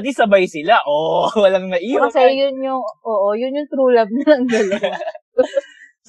least 0.00 0.16
sabay 0.16 0.48
sila. 0.48 0.80
Oo, 0.88 1.28
oh, 1.28 1.36
walang 1.44 1.68
naiwan. 1.68 2.08
Kasi 2.08 2.32
yun 2.32 2.56
yung, 2.64 2.80
oo, 3.04 3.36
yun 3.36 3.52
yung 3.52 3.68
true 3.68 3.92
love 3.92 4.08
nilang 4.08 4.48
dalawa. 4.48 4.96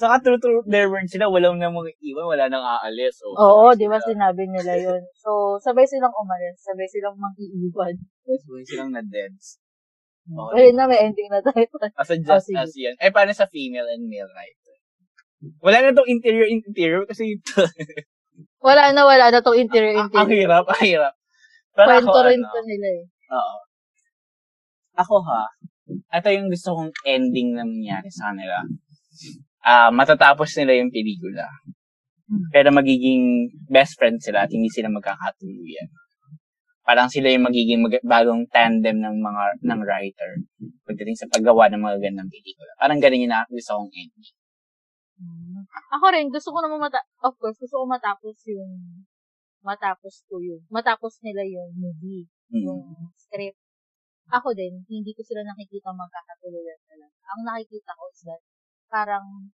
Saka 0.02 0.18
true 0.18 0.40
to 0.42 0.66
their 0.66 0.90
word 0.90 1.06
sila, 1.06 1.30
walang 1.30 1.62
namang 1.62 1.86
iwan, 2.02 2.26
wala 2.26 2.50
nang 2.50 2.66
aalis. 2.66 3.22
O, 3.22 3.38
Oo, 3.38 3.66
di 3.78 3.86
ba 3.86 4.02
sinabi 4.02 4.50
nila 4.50 4.74
yun. 4.74 5.02
So, 5.14 5.62
sabay 5.62 5.86
silang 5.86 6.10
umalis, 6.10 6.58
sabay 6.58 6.90
silang 6.90 7.14
mag-iiwan. 7.14 7.94
Sabay 8.26 8.66
silang 8.66 8.90
na-deads. 8.90 9.62
Okay. 10.26 10.54
Ayun 10.58 10.74
na, 10.74 10.90
may 10.90 11.06
ending 11.06 11.30
na 11.30 11.38
tayo. 11.38 11.70
As 11.94 12.10
a 12.10 12.18
just 12.18 12.50
sige. 12.50 12.58
as 12.58 12.74
yan. 12.74 12.98
Eh, 12.98 13.14
paano 13.14 13.30
sa 13.30 13.46
female 13.46 13.86
and 13.94 14.10
male 14.10 14.26
writer? 14.26 14.74
Wala 15.62 15.86
na 15.86 15.94
tong 15.94 16.10
interior 16.10 16.50
interior 16.50 17.06
kasi 17.06 17.38
Wala 18.66 18.90
na, 18.90 19.06
wala 19.06 19.30
na 19.30 19.38
tong 19.38 19.54
ang 19.58 19.66
interior-interior. 19.66 20.30
hirap, 20.30 20.64
ang 20.66 20.82
hirap. 20.82 21.14
Pero 21.74 21.86
ako, 21.86 22.10
Kwento 22.10 22.18
rin 22.26 22.42
ano, 22.42 22.50
to 22.50 22.60
nila 22.66 22.88
eh. 22.90 23.04
Oo. 23.30 23.54
Ako 24.98 25.14
ha, 25.26 25.42
ito 26.14 26.28
yung 26.30 26.50
gusto 26.50 26.74
kong 26.74 26.90
ending 27.06 27.54
na 27.54 27.62
nangyari 27.66 28.10
sa 28.10 28.30
kanila. 28.30 28.62
Ah, 29.62 29.90
matatapos 29.94 30.50
nila 30.58 30.82
yung 30.82 30.90
pelikula. 30.90 31.46
Hmm. 32.26 32.50
Pero 32.50 32.68
magiging 32.74 33.50
best 33.70 33.94
friend 33.94 34.18
sila 34.18 34.46
at 34.46 34.50
hindi 34.50 34.66
sila 34.70 34.90
magkakatuluyan. 34.90 35.86
Parang 36.82 37.06
sila 37.06 37.30
yung 37.30 37.46
magiging 37.46 37.78
mag- 37.78 38.02
bagong 38.02 38.42
tandem 38.50 38.98
ng 38.98 39.16
mga 39.22 39.44
ng 39.62 39.80
writer 39.86 40.30
pagdating 40.82 41.14
sa 41.14 41.30
paggawa 41.30 41.70
ng 41.70 41.78
mga 41.78 41.98
gandang 42.02 42.26
pelikula. 42.26 42.74
Parang 42.74 42.98
ganun 42.98 43.22
yung 43.22 43.34
gusto 43.54 43.72
kong 43.78 43.92
ending. 43.94 44.34
Mm. 45.22 45.62
Ako 45.94 46.04
rin, 46.10 46.26
gusto 46.26 46.50
ko 46.50 46.58
naman 46.58 46.82
mata- 46.82 47.06
of 47.22 47.38
course, 47.38 47.54
gusto 47.62 47.78
ko 47.78 47.84
matapos 47.86 48.34
yung 48.50 49.06
matapos 49.62 50.26
ko 50.26 50.42
yun. 50.42 50.58
Matapos 50.74 51.22
nila 51.22 51.46
yung 51.46 51.70
movie, 51.78 52.26
Mm. 52.50 52.66
yung 52.66 52.82
script. 53.14 53.62
Ako 54.34 54.50
din, 54.50 54.82
hindi 54.90 55.14
ko 55.14 55.22
sila 55.22 55.46
nakikita 55.46 55.94
magkakatuluyan 55.94 56.80
talaga. 56.90 57.14
Ang 57.30 57.40
nakikita 57.46 57.94
ko 57.94 58.10
is 58.10 58.22
that 58.26 58.42
parang 58.92 59.48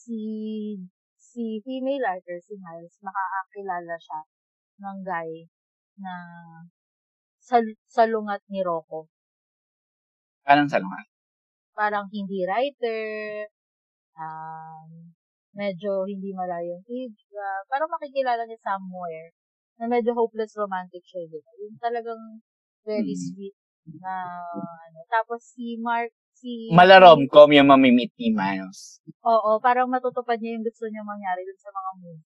si 0.00 0.80
si 1.28 1.44
female 1.64 2.00
writer, 2.04 2.38
si 2.46 2.54
Miles, 2.64 2.96
makakakilala 3.06 3.94
siya 4.00 4.20
ng 4.82 4.98
guy 5.06 5.30
na 6.02 6.14
sa, 7.40 7.58
salungat 7.88 8.42
ni 8.52 8.60
Rocco. 8.64 9.08
Parang 10.46 10.68
sa 10.68 10.80
mga. 10.80 11.00
parang 11.74 12.06
hindi 12.12 12.44
writer, 12.46 13.48
um, 14.18 15.12
medyo 15.56 16.04
hindi 16.06 16.30
malayong 16.36 16.84
age, 16.86 17.20
uh, 17.36 17.62
parang 17.70 17.90
makikilala 17.92 18.42
niya 18.46 18.60
somewhere 18.62 19.30
na 19.80 19.86
medyo 19.90 20.12
hopeless 20.16 20.54
romantic 20.58 21.02
siya, 21.06 21.24
di 21.30 21.40
ba? 21.40 21.52
Yung 21.62 21.76
talagang 21.80 22.22
very 22.86 23.14
Mm. 23.16 23.24
sweet 23.32 23.56
na, 24.02 24.14
ano. 24.88 25.00
Tapos 25.10 25.40
si 25.56 25.76
Mark, 25.80 26.12
si... 26.40 26.72
Malarom-com 26.72 27.52
yung 27.52 27.68
mamimit 27.68 28.16
ni 28.16 28.32
Miles. 28.32 29.04
Oo, 29.20 29.60
parang 29.60 29.92
matutupad 29.92 30.40
niya 30.40 30.56
yung 30.56 30.64
gusto 30.64 30.88
niya 30.88 31.04
mangyari 31.04 31.44
dun 31.44 31.60
sa 31.60 31.70
mga 31.70 31.90
movie. 32.00 32.28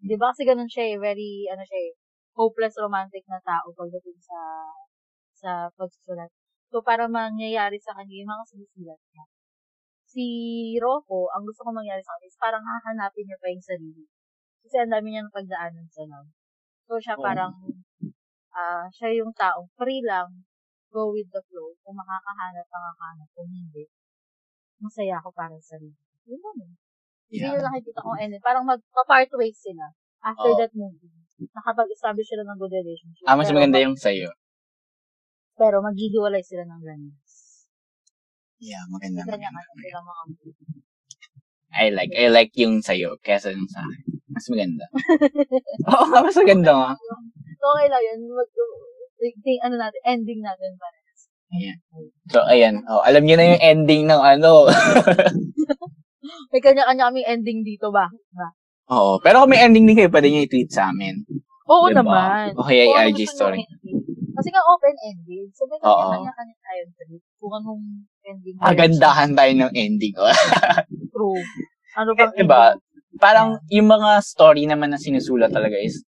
Di 0.00 0.16
ba? 0.16 0.32
Kasi 0.32 0.48
ganun 0.48 0.70
siya 0.72 0.84
eh, 0.90 0.96
very, 0.96 1.44
ano 1.52 1.60
siya 1.60 1.78
eh, 1.78 1.92
hopeless 2.32 2.80
romantic 2.80 3.20
na 3.28 3.36
tao 3.44 3.68
pagdating 3.76 4.16
sa 4.16 4.38
sa 5.36 5.50
pagsusulat. 5.76 6.32
So, 6.72 6.80
para 6.80 7.10
mangyayari 7.10 7.76
sa 7.80 7.92
kanya 7.96 8.14
yung 8.24 8.30
mga 8.30 8.44
sinusulat 8.48 9.00
niya. 9.12 9.24
Si 10.10 10.26
Rocco, 10.80 11.30
ang 11.32 11.44
gusto 11.46 11.64
ko 11.66 11.70
mangyari 11.72 12.00
sa 12.00 12.16
kanya 12.16 12.28
is 12.28 12.38
parang 12.40 12.64
hahanapin 12.64 13.24
niya 13.28 13.38
pa 13.40 13.48
yung 13.52 13.64
sarili. 13.64 14.04
Kasi 14.64 14.76
ang 14.80 14.92
dami 14.92 15.06
niya 15.12 15.22
ng 15.26 15.34
pagdaanan 15.34 15.86
sa 15.88 16.02
love. 16.08 16.30
So, 16.88 17.00
siya 17.00 17.16
parang, 17.18 17.52
ah 18.54 18.86
siya 18.92 19.16
yung 19.20 19.32
taong 19.34 19.70
free 19.78 20.02
lang, 20.04 20.44
go 20.90 21.14
with 21.14 21.30
the 21.30 21.42
flow. 21.46 21.72
Kung 21.82 21.96
makakahanap, 21.96 22.66
makakahanap. 22.66 23.28
Kung 23.32 23.48
hindi, 23.48 23.86
masaya 24.78 25.18
ako 25.18 25.30
para 25.32 25.54
sa 25.58 25.74
sarili. 25.78 25.96
Yun 26.26 26.40
lang 26.42 26.58
eh. 26.66 26.72
Hindi 27.30 27.38
Yeah. 27.40 27.54
nila 27.54 27.70
nakikita 27.70 28.02
ko 28.02 28.10
ending. 28.18 28.42
Parang 28.42 28.66
magpa-part 28.66 29.30
ways 29.38 29.54
sila 29.54 29.86
after 30.20 30.50
Oo. 30.50 30.58
that 30.58 30.74
movie. 30.74 31.14
Nakapag-establish 31.40 32.26
sila 32.26 32.42
ng 32.44 32.58
good 32.58 32.74
relationship. 32.74 33.24
Ah, 33.24 33.38
mas 33.38 33.48
Pero 33.48 33.56
maganda 33.56 33.78
mag- 33.78 33.86
yung 33.86 33.96
sa'yo. 33.96 34.28
Pero 35.54 35.76
maghihiwalay 35.80 36.42
sila 36.42 36.66
ng 36.66 36.82
ganyan. 36.82 37.16
Yeah, 38.60 38.84
maganda. 38.90 39.24
Maganda. 39.24 39.48
ano 39.48 39.72
sila 39.78 39.98
mga 40.02 40.22
movie. 40.28 40.54
I 41.70 41.86
like. 41.94 42.10
I 42.12 42.26
like 42.28 42.50
yung 42.58 42.82
sa'yo 42.82 43.14
kesa 43.22 43.54
yung 43.54 43.70
sa 43.70 43.80
akin. 43.86 44.02
Mas 44.26 44.46
maganda. 44.50 44.84
Oo 45.94 46.04
nga, 46.10 46.18
mas 46.26 46.36
maganda 46.36 46.72
nga. 46.74 46.90
Okay 47.56 47.86
lang 47.88 48.02
yun. 48.04 48.20
Mag, 48.34 48.50
ting, 49.20 49.60
ano 49.60 49.76
natin, 49.76 50.00
ending 50.08 50.40
natin 50.40 50.72
para. 50.80 51.00
Ayan. 51.50 51.76
So, 52.30 52.46
ayan. 52.46 52.74
Oh, 52.86 53.02
alam 53.02 53.26
niyo 53.26 53.34
na 53.34 53.54
yung 53.54 53.62
ending 53.62 54.06
ng 54.06 54.22
ano. 54.22 54.70
May 56.54 56.62
kanya-kanya 56.62 57.10
kaming 57.10 57.26
ending 57.26 57.60
dito 57.66 57.90
ba? 57.90 58.06
ba? 58.34 58.48
Oo. 58.94 59.18
Pero 59.18 59.42
kung 59.42 59.50
may 59.50 59.62
ending 59.62 59.86
din 59.86 59.98
kayo, 59.98 60.10
pwede 60.14 60.30
niyo 60.30 60.46
i-tweet 60.46 60.70
sa 60.70 60.94
amin. 60.94 61.26
Oo 61.66 61.90
Diba? 61.90 62.02
naman. 62.02 62.54
O 62.54 62.66
kaya 62.66 62.86
Kung 62.86 62.98
ano 62.98 63.10
i-IG 63.10 63.20
gusto 63.26 63.34
story. 63.34 63.66
Kasi 64.30 64.48
nga 64.54 64.62
open-ended. 64.62 65.48
So, 65.54 65.66
may 65.66 65.78
kanya-kanya 65.82 66.56
tayong 66.62 66.92
trip. 66.94 67.22
Kung 67.42 67.52
anong 67.58 67.82
ending. 68.22 68.56
Agandahan 68.62 69.30
tayo 69.34 69.52
ng 69.54 69.72
ending. 69.74 70.14
True. 71.14 71.42
Ano 71.98 72.14
bang 72.14 72.30
diba? 72.38 72.78
ending? 72.78 73.18
Parang 73.18 73.58
yung 73.74 73.90
mga 73.90 74.22
story 74.22 74.70
naman 74.70 74.94
na 74.94 75.02
sinusulat 75.02 75.50
talaga 75.50 75.74
is 75.82 76.06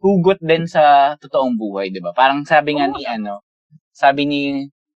hugot 0.00 0.40
din 0.40 0.64
sa 0.64 1.14
totoong 1.20 1.54
buhay, 1.60 1.92
di 1.92 2.00
ba? 2.00 2.16
Parang 2.16 2.42
sabi 2.48 2.76
nga 2.76 2.88
ni 2.88 3.04
ano, 3.04 3.44
sabi 3.92 4.24
ni 4.24 4.40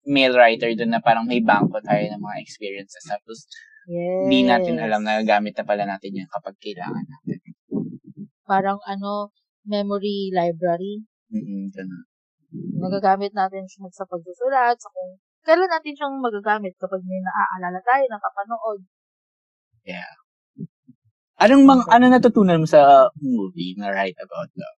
male 0.06 0.34
writer 0.34 0.70
doon 0.74 0.94
na 0.94 1.02
parang 1.02 1.26
may 1.26 1.42
bangko 1.42 1.78
tayo 1.82 2.02
ng 2.06 2.22
mga 2.22 2.36
experiences. 2.42 3.02
Tapos, 3.06 3.46
Yes. 3.82 4.30
hindi 4.30 4.46
natin 4.46 4.78
alam 4.78 5.02
na 5.02 5.26
gamit 5.26 5.58
na 5.58 5.66
pala 5.66 5.82
natin 5.82 6.14
yan 6.22 6.30
kapag 6.30 6.54
kailangan 6.62 7.02
natin. 7.02 7.42
Parang 8.46 8.78
ano, 8.86 9.34
memory 9.66 10.30
library. 10.30 11.02
Mm-mm, 11.34 11.74
ganun. 11.74 12.06
Magagamit 12.78 13.34
natin 13.34 13.66
siya 13.66 13.90
sa 13.90 14.06
pagsusulat, 14.06 14.78
sa 14.78 14.86
kung 14.86 15.18
kailan 15.42 15.66
natin 15.66 15.98
siyang 15.98 16.14
magagamit 16.22 16.78
kapag 16.78 17.02
may 17.02 17.18
naaalala 17.18 17.82
tayo, 17.82 18.04
nakapanood. 18.06 18.80
Yeah. 19.82 20.21
Anong 21.40 21.64
mga, 21.64 21.84
ano 21.88 22.04
natutunan 22.12 22.60
mo 22.60 22.68
sa 22.68 23.08
movie 23.16 23.72
na 23.80 23.88
Right 23.88 24.16
About 24.20 24.52
Love? 24.52 24.78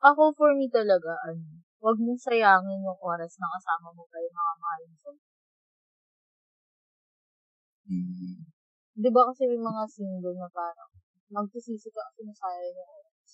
Ako, 0.00 0.32
for 0.32 0.56
me 0.56 0.70
talaga, 0.72 1.12
ano, 1.28 1.60
huwag 1.84 1.98
mong 2.00 2.22
sayangin 2.22 2.86
yung 2.86 3.00
oras 3.04 3.36
na 3.36 3.50
kasama 3.52 3.92
mo 3.92 4.08
kayo 4.08 4.26
mga 4.32 4.54
mahal 4.56 4.82
mo. 4.88 5.10
Mm. 7.88 8.36
Di 8.98 9.08
ba 9.12 9.22
kasi 9.30 9.42
may 9.48 9.60
mga 9.60 9.82
single 9.88 10.36
na 10.36 10.48
parang 10.52 10.90
magsisisi 11.28 11.88
ka 11.92 12.00
kasi 12.08 12.20
nasayang 12.24 12.76
yung 12.76 12.90
oras. 13.04 13.30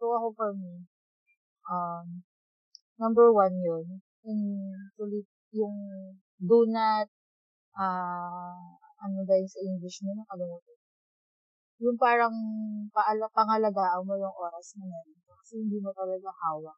So, 0.00 0.04
ako 0.16 0.26
for 0.34 0.50
me, 0.56 0.84
um, 1.70 2.26
number 2.98 3.30
one 3.30 3.54
yun, 3.60 3.86
yung, 4.26 4.42
yung 5.52 5.76
do 6.40 6.58
not, 6.68 7.06
ah, 7.76 8.56
ano 9.00 9.18
dahil 9.24 9.46
sa 9.48 9.60
English 9.64 10.04
mo, 10.04 10.16
nakalimutan. 10.16 10.79
Yung 11.80 11.96
parang 11.96 12.36
paala, 12.92 13.24
pangalagaan 13.32 14.04
mo 14.04 14.14
yung 14.20 14.36
oras 14.36 14.76
na 14.76 14.84
yun. 14.84 15.06
Kasi 15.24 15.64
hindi 15.64 15.80
mo 15.80 15.90
talaga 15.96 16.28
hawak 16.28 16.76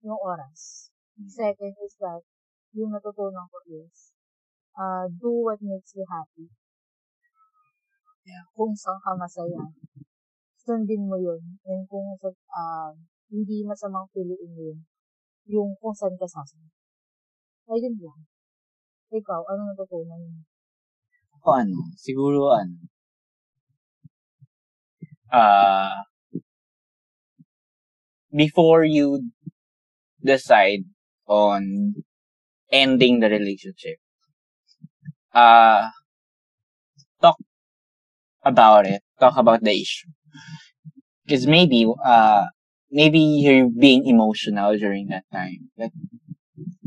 yung 0.00 0.16
oras. 0.16 0.88
Second 1.28 1.76
is 1.84 1.94
that, 2.00 2.24
yung 2.72 2.94
natutunan 2.94 3.44
ko 3.50 3.58
is, 3.68 4.14
uh, 4.78 5.04
do 5.10 5.44
what 5.44 5.60
makes 5.60 5.92
you 5.92 6.06
happy. 6.08 6.48
Yeah. 8.24 8.46
Kung 8.56 8.72
saan 8.72 9.00
ka 9.02 9.12
masaya, 9.18 9.60
sundin 10.56 11.04
mo 11.04 11.20
yun. 11.20 11.60
And 11.66 11.84
kung 11.90 12.16
sa, 12.16 12.30
uh, 12.32 12.92
hindi 13.28 13.66
masamang 13.66 14.08
piliin 14.14 14.50
mo 14.54 14.62
yun, 14.72 14.80
yung 15.50 15.76
kung 15.76 15.92
saan 15.92 16.16
ka 16.16 16.24
sasama. 16.24 16.72
Ayun 17.68 17.98
lang. 18.00 18.20
Ikaw, 19.10 19.40
ano 19.50 19.60
natutunan 19.74 20.20
mo? 20.22 20.40
O 21.44 21.56
ano, 21.56 21.92
siguro 21.98 22.54
ano, 22.54 22.78
ah, 25.32 26.04
before 28.34 28.82
you 28.84 29.30
decide 30.24 30.84
on 31.26 31.94
ending 32.72 33.20
the 33.20 33.30
relationship, 33.30 33.98
uh, 35.34 35.90
talk 37.20 37.36
about 38.44 38.86
it. 38.86 39.02
Talk 39.18 39.36
about 39.38 39.62
the 39.62 39.72
issue. 39.80 40.08
Because 41.24 41.46
maybe, 41.46 41.86
uh, 42.04 42.46
maybe 42.90 43.18
you're 43.20 43.68
being 43.70 44.06
emotional 44.06 44.76
during 44.76 45.08
that 45.08 45.24
time. 45.32 45.70
That, 45.78 45.90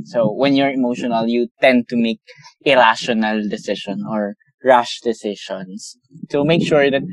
so 0.05 0.31
when 0.31 0.55
you're 0.55 0.71
emotional, 0.71 1.27
you 1.27 1.47
tend 1.61 1.87
to 1.89 1.95
make 1.97 2.19
irrational 2.65 3.47
decision 3.47 4.03
or 4.09 4.35
rash 4.63 5.01
decisions. 5.01 5.97
So 6.31 6.43
make 6.43 6.65
sure 6.65 6.89
that 6.89 7.03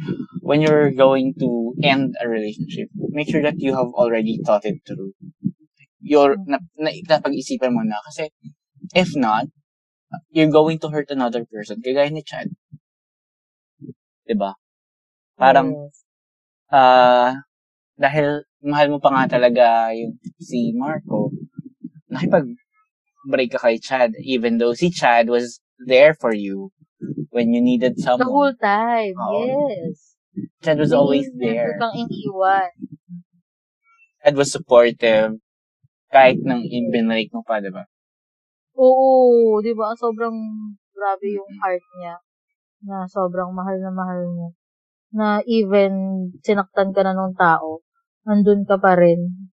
when 0.41 0.63
you're 0.63 0.93
going 0.93 1.35
to 1.41 1.75
end 1.83 2.15
a 2.23 2.29
relationship, 2.29 2.89
make 2.95 3.29
sure 3.29 3.43
that 3.43 3.59
you 3.59 3.75
have 3.75 3.91
already 3.95 4.39
thought 4.45 4.65
it 4.65 4.79
through. 4.87 5.13
Your, 6.01 6.37
na, 6.47 6.59
na, 6.79 6.91
napag-isipan 7.09 7.75
mo 7.75 7.83
na. 7.83 7.99
Kasi, 8.07 8.31
if 8.95 9.15
not, 9.15 9.47
you're 10.31 10.51
going 10.51 10.79
to 10.81 10.89
hurt 10.89 11.11
another 11.11 11.45
person. 11.45 11.83
Kagaya 11.83 12.11
ni 12.11 12.23
Chad. 12.23 12.49
'Di 14.25 14.35
ba? 14.39 14.55
Parang, 15.37 15.75
Yes. 15.75 16.07
ah, 16.73 17.35
dahil 17.99 18.47
mahal 18.65 18.89
mo 18.95 18.99
pa 19.03 19.11
nga 19.13 19.37
talaga 19.37 19.93
yung 19.93 20.17
si 20.41 20.73
Marco, 20.73 21.35
nakipag-break 22.09 23.51
ka 23.53 23.61
kay 23.61 23.77
Chad, 23.77 24.17
even 24.23 24.57
though 24.57 24.73
si 24.73 24.89
Chad 24.89 25.29
was 25.29 25.61
there 25.85 26.17
for 26.17 26.33
you 26.33 26.73
when 27.31 27.55
you 27.55 27.63
needed 27.63 27.97
The 27.97 28.03
someone. 28.03 28.29
whole 28.31 28.55
time, 28.59 29.15
Oo. 29.17 29.71
yes. 29.71 30.19
Chad 30.63 30.79
was 30.79 30.93
always 30.95 31.27
there. 31.35 31.75
Never 31.75 31.79
kang 31.81 31.95
iniwan. 31.97 32.71
Chad 34.23 34.35
was 34.37 34.51
supportive. 34.53 35.39
Kahit 36.11 36.43
nang 36.43 36.67
ibinrake 36.67 37.31
mo 37.31 37.43
pa, 37.47 37.63
di 37.63 37.71
ba? 37.71 37.87
Oo, 38.79 39.59
di 39.63 39.73
ba? 39.75 39.95
Sobrang 39.95 40.35
grabe 40.91 41.27
yung 41.31 41.51
heart 41.63 41.85
niya. 41.99 42.15
Na 42.87 43.07
sobrang 43.07 43.55
mahal 43.55 43.79
na 43.79 43.93
mahal 43.95 44.21
niya. 44.27 44.51
Na 45.15 45.27
even 45.47 45.93
sinaktan 46.43 46.91
ka 46.95 47.03
na 47.07 47.15
nung 47.15 47.35
tao, 47.35 47.83
nandun 48.27 48.67
ka 48.67 48.79
pa 48.79 48.95
rin. 48.99 49.51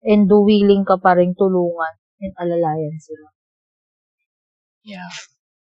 And 0.00 0.24
do 0.28 0.40
willing 0.44 0.88
ka 0.88 0.96
pa 0.96 1.12
rin 1.16 1.36
tulungan 1.36 1.94
and 2.24 2.32
alalayan 2.40 2.96
sila. 3.00 3.28
Yeah. 4.80 5.12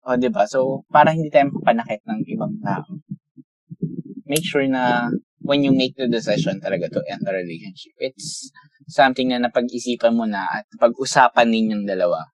O, 0.09 0.17
di 0.17 0.33
ba? 0.33 0.49
So, 0.49 0.89
para 0.89 1.13
hindi 1.13 1.29
tayo 1.29 1.53
mapanakit 1.53 2.01
ng 2.09 2.25
ibang 2.33 2.57
tao, 2.65 2.89
make 4.25 4.41
sure 4.41 4.65
na 4.65 5.13
when 5.45 5.61
you 5.61 5.69
make 5.69 5.93
the 6.01 6.09
decision 6.09 6.65
talaga 6.65 6.89
to 6.89 7.05
end 7.13 7.29
the 7.29 7.33
relationship, 7.33 7.93
it's 8.01 8.49
something 8.89 9.29
na 9.29 9.45
napag-isipan 9.45 10.17
mo 10.17 10.25
na 10.25 10.49
at 10.49 10.65
pag-usapan 10.81 11.53
ninyong 11.53 11.85
dalawa. 11.85 12.25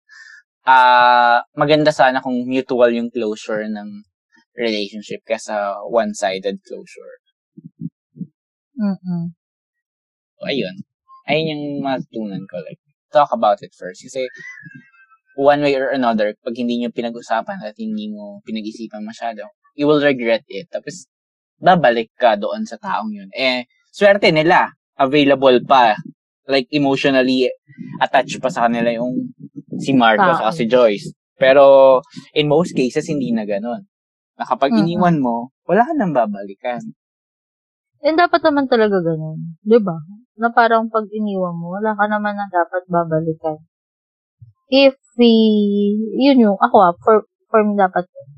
Ah, 0.62 1.43
maganda 1.59 1.91
sana 1.91 2.22
kung 2.22 2.47
mutual 2.47 2.95
yung 2.95 3.11
closure 3.11 3.66
ng 3.66 4.07
relationship 4.55 5.27
kesa 5.27 5.83
one-sided 5.91 6.62
closure. 6.62 7.18
Mm-mm. 8.79 9.35
So, 10.39 10.43
ayun. 10.47 10.77
Ayun 11.27 11.47
yung 11.51 11.64
matutunan 11.83 12.47
ko. 12.47 12.62
Like, 12.62 12.79
talk 13.11 13.35
about 13.35 13.62
it 13.66 13.75
first. 13.75 14.03
Kasi, 14.03 14.31
one 15.37 15.61
way 15.62 15.74
or 15.74 15.91
another, 15.91 16.35
pag 16.43 16.55
hindi 16.55 16.78
nyo 16.78 16.91
pinag-usapan 16.95 17.59
at 17.62 17.74
hindi 17.78 18.11
mo 18.11 18.41
pinag-isipan 18.47 19.03
masyado, 19.03 19.47
you 19.74 19.87
will 19.87 20.03
regret 20.03 20.47
it. 20.47 20.70
Tapos, 20.70 21.07
babalik 21.59 22.11
ka 22.14 22.39
doon 22.39 22.66
sa 22.66 22.78
taong 22.78 23.11
yun. 23.11 23.30
Eh, 23.35 23.66
swerte 23.91 24.30
nila. 24.30 24.70
Available 24.95 25.59
pa. 25.66 25.99
Like, 26.47 26.70
emotionally 26.70 27.51
attached 27.99 28.39
pa 28.39 28.53
sa 28.53 28.70
kanila 28.70 28.93
yung 28.95 29.35
si 29.80 29.91
Marco 29.97 30.22
Tao. 30.22 30.51
sa 30.51 30.55
si 30.55 30.70
Joyce. 30.70 31.11
Pero, 31.35 31.99
in 32.37 32.47
most 32.47 32.76
cases, 32.78 33.11
hindi 33.11 33.35
na 33.35 33.43
ganun. 33.43 33.82
Na 34.39 34.47
kapag 34.47 34.70
Mm-mm. 34.70 34.87
iniwan 34.87 35.18
mo, 35.18 35.51
wala 35.66 35.82
ka 35.82 35.93
nang 35.99 36.14
babalikan. 36.14 36.82
And 38.05 38.20
dapat 38.20 38.45
naman 38.45 38.68
talaga 38.70 39.01
ganun. 39.03 39.59
Ba? 39.64 39.99
Na 40.39 40.53
parang 40.53 40.93
pag 40.93 41.09
iniwan 41.11 41.57
mo, 41.57 41.74
wala 41.74 41.97
ka 41.97 42.05
naman 42.07 42.37
na 42.37 42.47
dapat 42.53 42.85
babalikan. 42.87 43.59
If 44.68 44.95
we, 45.19 45.31
yun 46.19 46.43
yung, 46.43 46.59
ako 46.59 46.77
ah, 46.81 46.95
for, 47.01 47.27
for 47.51 47.61
me 47.62 47.79
dapat 47.79 48.07
yun. 48.07 48.29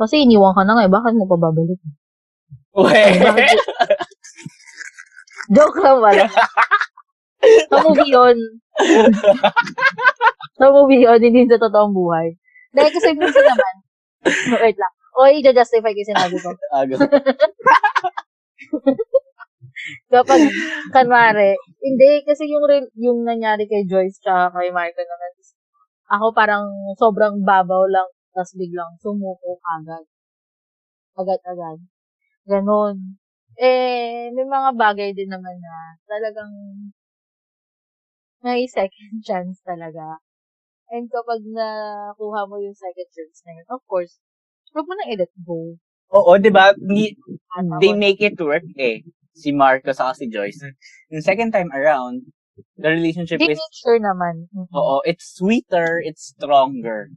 Kasi 0.00 0.24
iniwan 0.24 0.56
ka 0.56 0.64
na 0.64 0.72
nga, 0.76 0.84
eh, 0.88 0.92
bakit 0.92 1.12
mo 1.12 1.28
pa 1.28 1.36
babalik? 1.36 1.80
Uwe! 2.72 3.00
Joke 5.54 5.78
lang 5.82 5.98
wala. 6.00 6.24
Sa 7.68 7.76
movie 7.84 8.12
yun. 8.12 8.36
Sa 10.60 10.66
movie 10.72 11.04
yun, 11.04 11.20
hindi 11.20 11.48
sa 11.48 11.56
totoong 11.56 11.96
buhay. 11.96 12.36
Dahil 12.76 12.92
kasi 12.92 13.16
minsan 13.16 13.42
naman, 13.42 13.74
wait 14.60 14.78
lang. 14.78 14.92
O, 15.18 15.26
i-justify 15.26 15.90
ko 15.90 16.00
yung 16.00 16.10
sinabi 16.14 16.36
ko. 16.38 16.50
Aga. 16.76 16.96
Kapag, 20.10 20.40
kanwari, 20.94 21.54
hindi, 21.80 22.10
kasi 22.26 22.46
yung, 22.50 22.64
yung 22.98 23.18
nangyari 23.24 23.64
kay 23.70 23.86
Joyce 23.86 24.18
tsaka 24.20 24.58
kay 24.58 24.70
Marco 24.74 25.00
naman, 25.02 25.30
ako 26.10 26.34
parang 26.34 26.66
sobrang 26.98 27.38
babaw 27.46 27.86
lang 27.86 28.08
tapos 28.34 28.54
biglang 28.58 28.98
sumuko 29.02 29.58
agad. 29.62 30.04
Agad-agad. 31.18 31.78
Ganon. 32.46 33.18
Eh, 33.58 34.30
may 34.34 34.46
mga 34.46 34.70
bagay 34.74 35.10
din 35.14 35.30
naman 35.30 35.58
na 35.58 35.74
talagang 36.06 36.52
may 38.40 38.64
second 38.66 39.20
chance 39.26 39.60
talaga. 39.62 40.18
And 40.90 41.06
kapag 41.06 41.46
nakuha 41.46 42.50
mo 42.50 42.58
yung 42.58 42.74
second 42.74 43.10
chance 43.14 43.46
na 43.46 43.54
yun, 43.60 43.66
of 43.70 43.82
course, 43.86 44.18
huwag 44.74 44.86
mo 44.90 44.94
na 44.98 45.10
i-let 45.14 45.30
go. 45.46 45.78
Oo, 46.10 46.30
di 46.42 46.50
ba? 46.50 46.74
They 47.78 47.94
make 47.94 48.18
it 48.18 48.34
work 48.42 48.66
eh. 48.74 49.06
Si 49.34 49.52
Marco 49.52 49.92
sa 49.92 50.12
si 50.12 50.26
Joyce. 50.26 50.74
Yung 51.10 51.22
second 51.22 51.50
time 51.54 51.70
around, 51.72 52.26
the 52.76 52.90
relationship 52.90 53.38
They 53.38 53.54
is, 53.54 53.60
sure 53.72 53.98
naman. 53.98 54.50
Mhm. 54.52 54.68
oo, 54.74 55.00
it's 55.06 55.36
sweeter, 55.38 56.02
it's 56.02 56.34
stronger. 56.36 57.08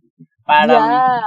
Parang, 0.45 0.69
yeah. 0.91 1.23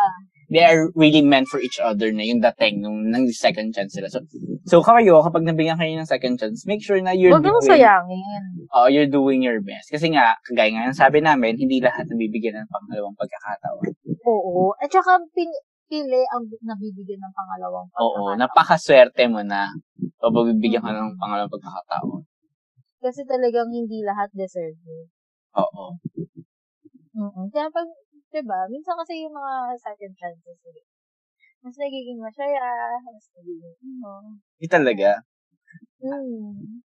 they 0.53 0.63
are 0.63 0.93
really 0.95 1.25
meant 1.25 1.49
for 1.49 1.59
each 1.59 1.81
other 1.81 2.13
na 2.13 2.23
yung 2.23 2.39
dating 2.41 2.85
nung 2.85 3.11
nang 3.11 3.27
second 3.33 3.73
chance 3.75 3.97
sila. 3.97 4.07
So, 4.13 4.21
so 4.69 4.77
kayo, 4.85 5.25
kapag 5.25 5.43
nabigyan 5.43 5.81
kayo 5.81 5.97
ng 5.99 6.07
second 6.09 6.39
chance, 6.39 6.63
make 6.69 6.85
sure 6.85 7.01
na 7.01 7.13
you're 7.17 7.33
Huwag 7.35 7.45
mo 7.49 7.59
doing, 7.59 7.67
sayangin. 7.81 8.45
oh, 8.77 8.87
you're 8.87 9.09
doing 9.11 9.41
your 9.43 9.59
best. 9.65 9.89
Kasi 9.91 10.13
nga, 10.13 10.37
kagaya 10.47 10.71
nga 10.71 10.89
ng 10.93 10.97
sabi 10.97 11.19
namin, 11.25 11.57
hindi 11.59 11.81
lahat 11.83 12.07
nabibigyan 12.07 12.61
ng 12.63 12.69
pangalawang 12.71 13.17
pagkakataon. 13.17 13.89
Oo. 14.29 14.77
At 14.79 14.93
saka, 14.93 15.17
pin, 15.35 15.49
pili 15.89 16.23
ang 16.31 16.45
nabibigyan 16.63 17.21
ng 17.25 17.35
pangalawang 17.35 17.89
Oo, 17.97 18.37
pagkakataon. 18.37 18.37
napakaswerte 18.39 19.23
mo 19.29 19.41
na 19.43 19.73
kapag 20.17 20.49
bibigyan 20.57 20.83
ka 20.85 20.93
ng 20.93 21.19
pangalawang 21.21 21.53
pagkakataon. 21.53 22.23
Kasi 23.01 23.23
talagang 23.29 23.69
hindi 23.71 24.03
lahat 24.03 24.33
deserve 24.33 24.81
it. 24.81 25.09
Oo. 25.57 25.97
mm 27.17 27.45
Kaya 27.53 27.69
pag, 27.71 27.89
diba, 28.33 28.61
minsan 28.69 28.97
kasi 29.01 29.25
yung 29.25 29.33
mga 29.33 29.77
second 29.81 30.15
chances, 30.17 30.59
eh, 30.69 30.85
mas 31.65 31.77
nagiging 31.77 32.21
masaya, 32.21 32.95
mas 33.05 33.27
nagiging, 33.37 33.77
ano, 34.03 34.37
Hindi 34.57 34.69
talaga. 34.69 35.11
hmm, 36.01 36.81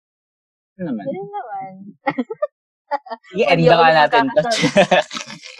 Ano 0.81 0.85
naman? 0.87 1.05
ganun 1.05 1.31
naman. 1.31 1.73
I-end 3.39 3.63
na 3.71 3.77
nga 3.79 3.91
ng 3.91 3.99
natin 4.03 4.25
to. 4.35 4.51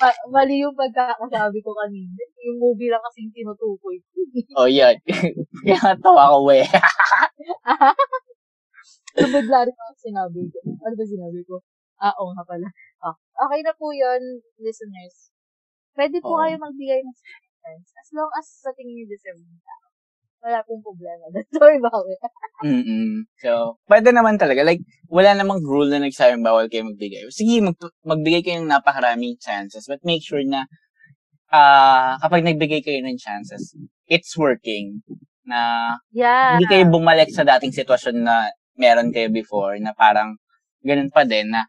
Ma- 0.03 0.21
mali 0.35 0.65
yung 0.65 0.75
pagkakasabi 0.75 1.59
ko 1.63 1.71
kanina. 1.77 2.11
Yung 2.43 2.59
movie 2.59 2.91
lang 2.91 2.99
kasi 3.07 3.23
yung 3.23 3.35
tinutukoy 3.37 3.97
ko. 4.03 4.11
oh, 4.59 4.67
yan. 4.67 4.97
Kaya 5.69 5.95
tawa 6.01 6.35
ko, 6.35 6.51
we. 6.51 6.65
Lubod 9.21 9.47
rin 9.47 9.77
ang 9.77 9.99
sinabi 9.99 10.41
ko. 10.49 10.59
Ano 10.87 10.95
ba 10.97 11.05
sinabi 11.05 11.41
ko? 11.45 11.61
Ah, 12.01 12.15
oo 12.17 12.33
nga 12.33 12.45
pala. 12.47 12.69
Ah, 13.05 13.17
okay 13.49 13.61
na 13.61 13.77
po 13.77 13.93
yun, 13.93 14.41
listeners. 14.63 15.31
Pwede 15.93 16.23
po 16.25 16.39
Oo. 16.39 16.41
kayo 16.41 16.57
magbigay 16.57 17.01
ng 17.05 17.17
second 17.17 17.55
chance. 17.61 17.89
As 17.99 18.09
long 18.17 18.31
as 18.39 18.47
sa 18.49 18.73
tingin 18.73 19.05
niyo 19.05 19.07
deserve 19.11 19.43
ng 19.43 19.61
tao. 19.61 19.87
Wala 20.41 20.65
pong 20.65 20.81
problema. 20.81 21.29
That's 21.37 21.53
about 21.53 22.07
it. 22.09 22.21
Mm-mm. 22.65 23.29
So, 23.45 23.77
pwede 23.89 24.09
naman 24.13 24.41
talaga. 24.41 24.65
Like, 24.65 24.81
wala 25.13 25.37
namang 25.37 25.61
rule 25.61 25.93
na 25.93 26.01
nagsayang 26.01 26.41
bawal 26.41 26.73
kayo 26.73 26.89
magbigay. 26.89 27.29
Sige, 27.29 27.61
mag- 27.61 27.97
magbigay 28.05 28.41
kayo 28.41 28.65
ng 28.65 28.73
napakaraming 28.73 29.37
chances, 29.37 29.85
but 29.85 30.01
make 30.05 30.25
sure 30.25 30.41
na 30.45 30.65
ah 31.51 32.15
kapag 32.23 32.47
nagbigay 32.47 32.81
kayo 32.81 33.01
ng 33.05 33.19
chances, 33.21 33.75
it's 34.09 34.33
working. 34.39 35.03
Na 35.47 35.93
Yeah. 36.13 36.57
hindi 36.59 36.67
kayo 36.69 36.85
bumalik 36.89 37.31
sa 37.33 37.47
dating 37.47 37.73
sitwasyon 37.73 38.17
na 38.25 38.49
meron 38.77 39.13
kayo 39.13 39.29
before, 39.29 39.77
na 39.81 39.93
parang 39.93 40.37
ganun 40.81 41.13
pa 41.13 41.25
din, 41.25 41.53
na 41.53 41.65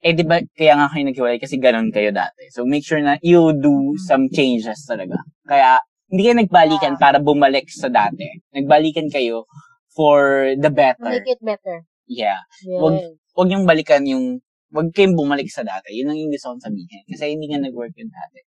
eh, 0.00 0.16
di 0.16 0.24
ba, 0.24 0.40
kaya 0.56 0.80
nga 0.80 0.88
kayo 0.88 1.04
naghiwalay 1.04 1.36
kasi 1.36 1.60
ganun 1.60 1.92
kayo 1.92 2.08
dati. 2.08 2.48
So, 2.48 2.64
make 2.64 2.84
sure 2.84 3.00
na 3.04 3.20
you 3.20 3.52
do 3.52 3.92
some 4.00 4.32
changes 4.32 4.88
talaga. 4.88 5.20
Kaya, 5.44 5.76
hindi 6.08 6.24
kayo 6.24 6.36
nagbalikan 6.40 6.96
Yeah. 6.96 7.00
para 7.00 7.18
bumalik 7.20 7.68
sa 7.68 7.92
dati. 7.92 8.24
Nagbalikan 8.56 9.12
kayo 9.12 9.44
for 9.92 10.50
the 10.56 10.72
better. 10.72 11.04
Make 11.20 11.28
it 11.28 11.42
better. 11.44 11.84
Yeah. 12.08 12.40
Yes. 12.64 12.80
Wag- 12.80 13.18
Huwag 13.30 13.46
niyong 13.46 13.64
balikan 13.64 14.02
yung, 14.04 14.42
huwag 14.74 14.90
kayong 14.90 15.14
bumalik 15.14 15.46
sa 15.48 15.62
dati. 15.62 15.94
Yun 15.94 16.10
ang 16.10 16.18
yung 16.18 16.32
gusto 16.34 16.50
kong 16.50 16.64
sabihin. 16.66 17.06
Kasi 17.06 17.30
hindi 17.30 17.46
nga 17.46 17.62
nag-work 17.62 17.94
yun 17.94 18.10
dati. 18.10 18.40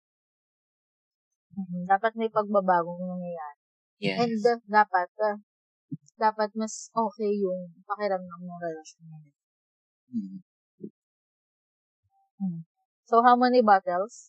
Mhm. 1.56 1.88
Dapat 1.88 2.12
may 2.20 2.28
pagbabagong 2.28 3.00
nangyayari. 3.00 3.63
Yes. 4.04 4.20
And 4.20 4.36
uh, 4.44 4.60
dapat, 4.68 5.08
uh, 5.24 5.40
dapat 6.20 6.52
mas 6.60 6.92
okay 6.92 7.32
yung 7.40 7.72
pakiramdam 7.88 8.42
ng 8.44 8.60
relasyon 8.60 9.04
nila. 9.08 9.32
Mm. 10.12 10.38
So, 13.08 13.24
how 13.24 13.40
many 13.40 13.64
bottles? 13.64 14.28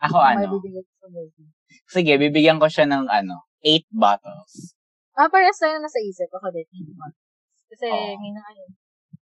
Ako 0.00 0.16
ano, 0.16 0.48
Mabibigay 0.48 0.80
ko 0.80 0.92
sa 0.96 1.08
movie? 1.12 1.52
sige, 1.92 2.16
bibigyan 2.16 2.56
ko 2.56 2.72
siya 2.72 2.88
ng 2.88 3.04
ano, 3.04 3.44
8 3.60 3.84
bottles. 3.92 4.72
Ah, 5.16 5.28
parehas 5.28 5.60
tayo 5.60 5.76
nasa 5.76 6.00
isip. 6.00 6.28
Ako 6.32 6.48
din. 6.52 6.64
eight 6.64 6.92
bottles. 6.96 7.20
Kasi, 7.68 7.88
Oo. 7.92 8.16
may 8.16 8.32
na 8.32 8.40
ano. 8.40 8.62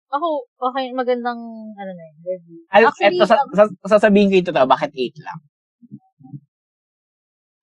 Ako, 0.07 0.27
okay, 0.71 0.95
magandang, 0.95 1.39
ano 1.75 1.91
na 1.91 2.03
yun, 2.07 2.17
review. 2.23 2.59
Al- 2.71 2.87
Actually, 2.87 3.19
eto, 3.19 3.27
sa, 3.27 3.43
sa, 3.51 3.63
sasabihin 3.99 4.31
ko 4.31 4.35
ito 4.39 4.51
to, 4.55 4.63
bakit 4.63 4.95
8 4.95 5.19
lang? 5.19 5.39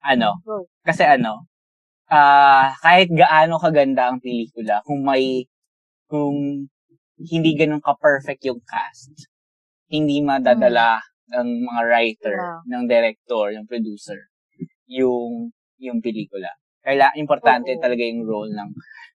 Ano? 0.05 0.37
go. 0.45 0.69
Kasi 0.85 1.01
ano, 1.01 1.49
ah 2.11 2.75
kahit 2.81 3.09
gaano 3.11 3.57
kaganda 3.57 4.11
ang 4.13 4.19
pelikula, 4.21 4.81
kung 4.85 5.01
may, 5.03 5.47
kung 6.07 6.67
hindi 7.17 7.51
ganun 7.55 7.81
ka-perfect 7.81 8.43
yung 8.45 8.61
cast, 8.65 9.15
hindi 9.89 10.21
madadala 10.21 10.99
ng 11.31 11.49
mga 11.65 11.81
writer, 11.89 12.35
Yeah. 12.37 12.61
ng 12.69 12.83
director, 12.91 13.55
ng 13.55 13.65
producer, 13.65 14.19
yung, 14.91 15.51
yung 15.81 15.99
pelikula. 16.05 16.51
Kaya 16.85 17.09
importante 17.17 17.73
Oo. 17.73 17.81
talaga 17.81 18.03
yung 18.05 18.29
role 18.29 18.53
ng 18.53 18.71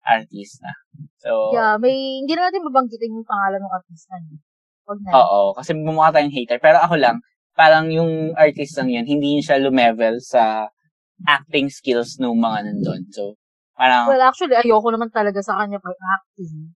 artista. 0.09 0.72
So, 1.20 1.53
Yeah, 1.53 1.76
may, 1.76 1.93
hindi 2.24 2.32
na 2.32 2.49
natin 2.49 2.64
babanggitin 2.64 3.12
yung 3.12 3.28
pangalan 3.28 3.61
ng 3.61 3.74
artista. 3.74 4.14
niya. 4.16 4.39
Huwag 4.89 4.99
na. 5.05 5.11
oo, 5.20 5.53
kasi 5.53 5.76
bumukha 5.76 6.16
tayong 6.16 6.32
hater. 6.32 6.57
Pero 6.64 6.80
ako 6.80 6.97
lang, 6.97 7.20
parang 7.53 7.93
yung 7.93 8.32
artistang 8.32 8.89
yan, 8.89 9.05
hindi 9.05 9.36
siya 9.45 9.61
lumevel 9.61 10.16
sa 10.24 10.72
acting 11.26 11.66
skills 11.72 12.20
ng 12.22 12.30
mga 12.38 12.58
nandun. 12.70 13.02
So, 13.10 13.34
parang, 13.74 14.06
Well, 14.12 14.22
actually, 14.22 14.54
ayoko 14.54 14.88
naman 14.94 15.10
talaga 15.10 15.40
sa 15.42 15.58
kanya 15.58 15.82
pag 15.82 15.96
acting. 15.96 16.74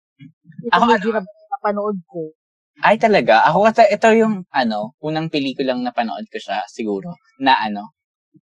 Ito 0.66 0.72
Ako, 0.74 0.84
movie 0.90 1.12
na 1.14 1.22
napanood 1.58 1.98
ko. 2.08 2.20
Ay, 2.82 2.96
talaga? 2.98 3.46
Ako 3.52 3.68
ito 3.70 4.08
yung, 4.16 4.42
ano, 4.50 4.96
unang 5.04 5.28
pelikulang 5.30 5.84
napanood 5.84 6.26
ko 6.32 6.38
siya, 6.40 6.64
siguro, 6.66 7.14
na 7.38 7.54
ano, 7.62 7.94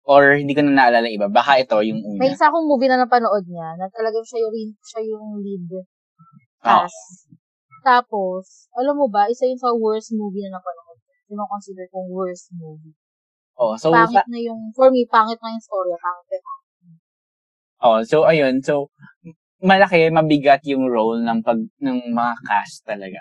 or 0.06 0.38
hindi 0.38 0.54
ko 0.56 0.62
na 0.66 0.72
naalala 0.86 1.06
iba. 1.10 1.26
Baka 1.30 1.60
ito 1.62 1.76
yung 1.82 2.02
May 2.18 2.30
una. 2.30 2.34
isa 2.34 2.48
akong 2.50 2.66
movie 2.66 2.90
na 2.90 3.02
napanood 3.02 3.44
niya 3.46 3.74
na 3.78 3.86
talagang 3.92 4.24
siya 4.26 4.38
yung, 4.46 4.54
siya 4.82 5.00
yung 5.04 5.26
lead 5.42 5.66
Oo. 5.70 5.84
cast. 6.62 7.30
Tapos, 7.86 8.66
alam 8.74 8.98
mo 8.98 9.06
ba, 9.06 9.30
isa 9.30 9.46
yun 9.46 9.58
sa 9.60 9.70
worst 9.74 10.10
movie 10.14 10.42
na 10.46 10.58
napanood 10.58 10.98
ko. 10.98 11.10
Sino-consider 11.30 11.86
kong 11.90 12.08
worst 12.10 12.50
movie. 12.54 12.94
Oh, 13.56 13.72
so, 13.80 13.88
pangit 13.88 14.20
sa- 14.20 14.28
na 14.28 14.38
yung, 14.40 14.68
for 14.76 14.92
me, 14.92 15.08
pangit 15.08 15.40
na 15.40 15.56
yung 15.56 15.64
story. 15.64 15.96
Pangit 15.96 16.40
na. 16.44 16.54
oh, 17.80 18.00
so, 18.04 18.28
ayun, 18.28 18.60
so, 18.60 18.92
malaki, 19.64 20.12
mabigat 20.12 20.60
yung 20.68 20.84
role 20.88 21.24
ng 21.24 21.40
pag, 21.40 21.60
ng 21.80 21.98
mga 22.12 22.34
cast 22.44 22.84
talaga. 22.84 23.20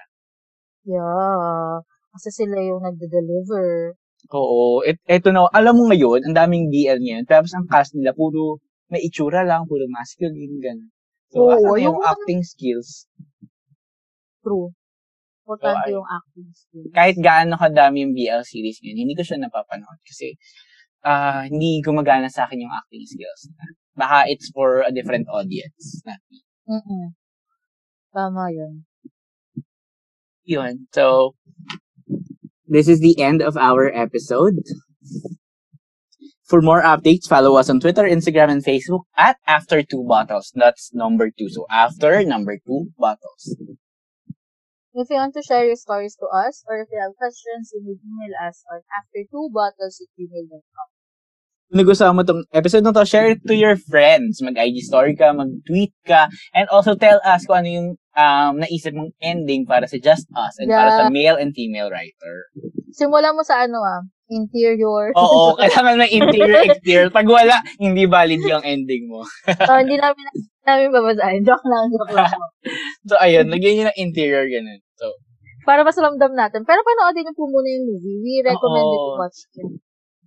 Yeah. 0.83 1.79
Kasi 2.11 2.29
sila 2.31 2.59
yung 2.59 2.83
nagde-deliver. 2.83 3.95
Oo, 4.33 4.81
et, 4.83 4.99
eto 5.07 5.31
na, 5.31 5.47
alam 5.53 5.77
mo 5.77 5.87
ngayon, 5.87 6.25
ang 6.25 6.35
daming 6.35 6.67
BL 6.67 6.99
ngayon, 6.99 7.25
tapos 7.29 7.53
ang 7.55 7.67
cast 7.69 7.95
nila, 7.95 8.11
puro, 8.11 8.59
may 8.91 8.99
itsura 9.03 9.45
lang, 9.47 9.69
puro 9.69 9.87
masculine, 9.87 10.59
ganun. 10.59 10.91
So, 11.31 11.47
Oo, 11.47 11.79
yung- 11.79 12.01
acting 12.03 12.43
skills? 12.43 13.07
True. 14.43 14.71
Importante 15.45 15.93
So, 15.93 16.01
yung 16.01 16.07
acting 16.09 16.49
skill. 16.57 16.85
kahit 16.89 17.15
gaano 17.21 17.53
kadami 17.53 18.01
yung 18.01 18.17
BL 18.17 18.41
series 18.41 18.81
ngayon, 18.81 18.97
hindi 18.97 19.13
ko 19.13 19.21
siya 19.21 19.37
napapanood 19.37 20.01
kasi 20.01 20.33
ah 21.05 21.45
hindi 21.45 21.85
gumagana 21.85 22.25
sa 22.33 22.49
akin 22.49 22.65
yung 22.65 22.73
acting 22.73 23.05
skills. 23.05 23.53
Baka 23.93 24.25
it's 24.25 24.49
for 24.49 24.81
a 24.81 24.89
different 24.89 25.29
audience. 25.29 26.01
Mm-mm. 26.65 27.13
Tama 28.09 28.49
yun. 28.49 28.89
Yun. 30.49 30.89
So, 30.89 31.37
this 32.65 32.89
is 32.89 32.99
the 33.05 33.21
end 33.21 33.45
of 33.45 33.53
our 33.55 33.93
episode. 33.93 34.57
For 36.45 36.61
more 36.61 36.81
updates, 36.81 37.25
follow 37.25 37.57
us 37.57 37.69
on 37.69 37.79
Twitter, 37.79 38.05
Instagram, 38.05 38.49
and 38.53 38.61
Facebook 38.65 39.09
at 39.17 39.37
After 39.47 39.81
Two 39.81 40.05
Bottles. 40.05 40.53
That's 40.53 40.93
number 40.93 41.29
two. 41.33 41.49
So, 41.49 41.65
after 41.69 42.21
number 42.25 42.57
two 42.61 42.93
bottles. 42.97 43.57
If 44.95 45.11
you 45.11 45.19
want 45.19 45.35
to 45.35 45.43
share 45.43 45.67
your 45.67 45.75
stories 45.75 46.15
to 46.23 46.27
us, 46.31 46.63
or 46.71 46.79
if 46.79 46.87
you 46.87 47.03
have 47.03 47.19
questions, 47.19 47.75
you 47.75 47.83
may 47.83 47.99
email 47.99 48.31
us 48.47 48.63
on 48.71 48.79
after 48.95 49.27
two 49.27 49.51
bottles 49.51 49.99
at 49.99 50.07
gmail.com. 50.15 50.87
Kung 51.67 51.77
nagustuhan 51.83 52.15
mo 52.15 52.23
tong 52.23 52.47
episode 52.55 52.87
na 52.87 52.95
to, 52.95 53.03
share 53.03 53.35
it 53.35 53.43
to 53.43 53.51
your 53.51 53.75
friends. 53.75 54.39
Mag-IG 54.39 54.87
story 54.87 55.11
ka, 55.19 55.35
mag-tweet 55.35 55.91
ka, 56.07 56.31
and 56.55 56.71
also 56.71 56.95
tell 56.95 57.19
us 57.27 57.43
kung 57.43 57.67
ano 57.67 57.69
yung 57.75 57.89
um, 58.15 58.53
naisip 58.63 58.95
mong 58.95 59.11
ending 59.19 59.67
para 59.67 59.83
sa 59.83 59.99
Just 59.99 60.31
Us 60.31 60.55
and 60.63 60.71
para 60.71 60.95
sa 60.95 61.11
Yeah. 61.11 61.11
male 61.11 61.37
and 61.43 61.51
female 61.51 61.91
writer. 61.91 62.47
Simulan 62.95 63.35
mo 63.35 63.43
sa 63.43 63.67
ano 63.67 63.83
ah, 63.83 63.99
interior. 64.31 65.11
Oo, 65.11 65.53
kailangan 65.59 65.99
may 65.99 66.07
interior, 66.15 66.71
exterior. 66.71 67.11
Pag 67.11 67.27
wala, 67.27 67.59
hindi 67.83 68.07
valid 68.07 68.39
yung 68.47 68.63
ending 68.63 69.11
mo. 69.11 69.27
so, 69.43 69.75
hindi 69.75 69.99
namin, 69.99 70.23
namin 70.65 70.89
babasahin. 70.91 71.41
Joke 71.45 71.65
lang, 71.65 71.85
joke 71.93 72.13
lang. 72.13 72.29
So, 73.05 73.13
ayun, 73.21 73.53
lagyan 73.53 73.77
nyo 73.77 73.85
ng 73.93 73.99
interior, 74.01 74.49
ganun. 74.49 74.81
So, 74.97 75.13
Para 75.61 75.85
mas 75.85 75.93
ramdam 75.97 76.33
natin. 76.33 76.65
Pero 76.65 76.81
panoodin 76.81 77.25
niyo 77.25 77.33
po 77.37 77.45
muna 77.45 77.69
yung 77.69 77.85
movie. 77.85 78.17
We 78.21 78.33
recommend 78.41 78.89
it 78.89 79.01
to 79.01 79.13
watch 79.17 79.39
it. 79.45 79.69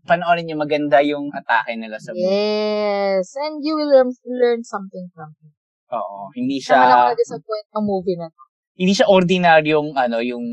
panoorin 0.06 0.46
nyo, 0.46 0.56
maganda 0.56 1.02
yung 1.02 1.28
atake 1.34 1.74
nila 1.74 1.98
sa 1.98 2.14
movie. 2.14 2.26
Yes. 2.26 3.34
And 3.36 3.60
you 3.60 3.74
will 3.74 3.90
learn, 3.90 4.10
learn 4.24 4.62
something 4.62 5.10
from 5.10 5.34
it. 5.42 5.52
Oo, 5.90 6.30
hindi 6.32 6.62
Siya, 6.62 6.78
Naman 6.78 6.90
ako 6.90 7.04
na-disappoint 7.12 7.68
ng 7.74 7.84
movie 7.84 8.16
na 8.16 8.26
to. 8.30 8.42
hindi 8.78 8.92
siya 8.94 9.06
ordinaryong, 9.10 9.88
ano, 9.98 10.18
yung 10.22 10.46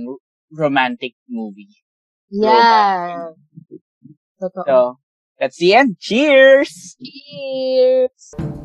romantic 0.49 1.13
movie. 1.29 1.69
Yeah. 2.33 3.31
Totoo. 4.41 4.65
So, 4.65 4.75
that's 5.37 5.61
the 5.61 5.77
end. 5.77 6.01
Cheers! 6.01 6.97
Cheers! 6.97 8.64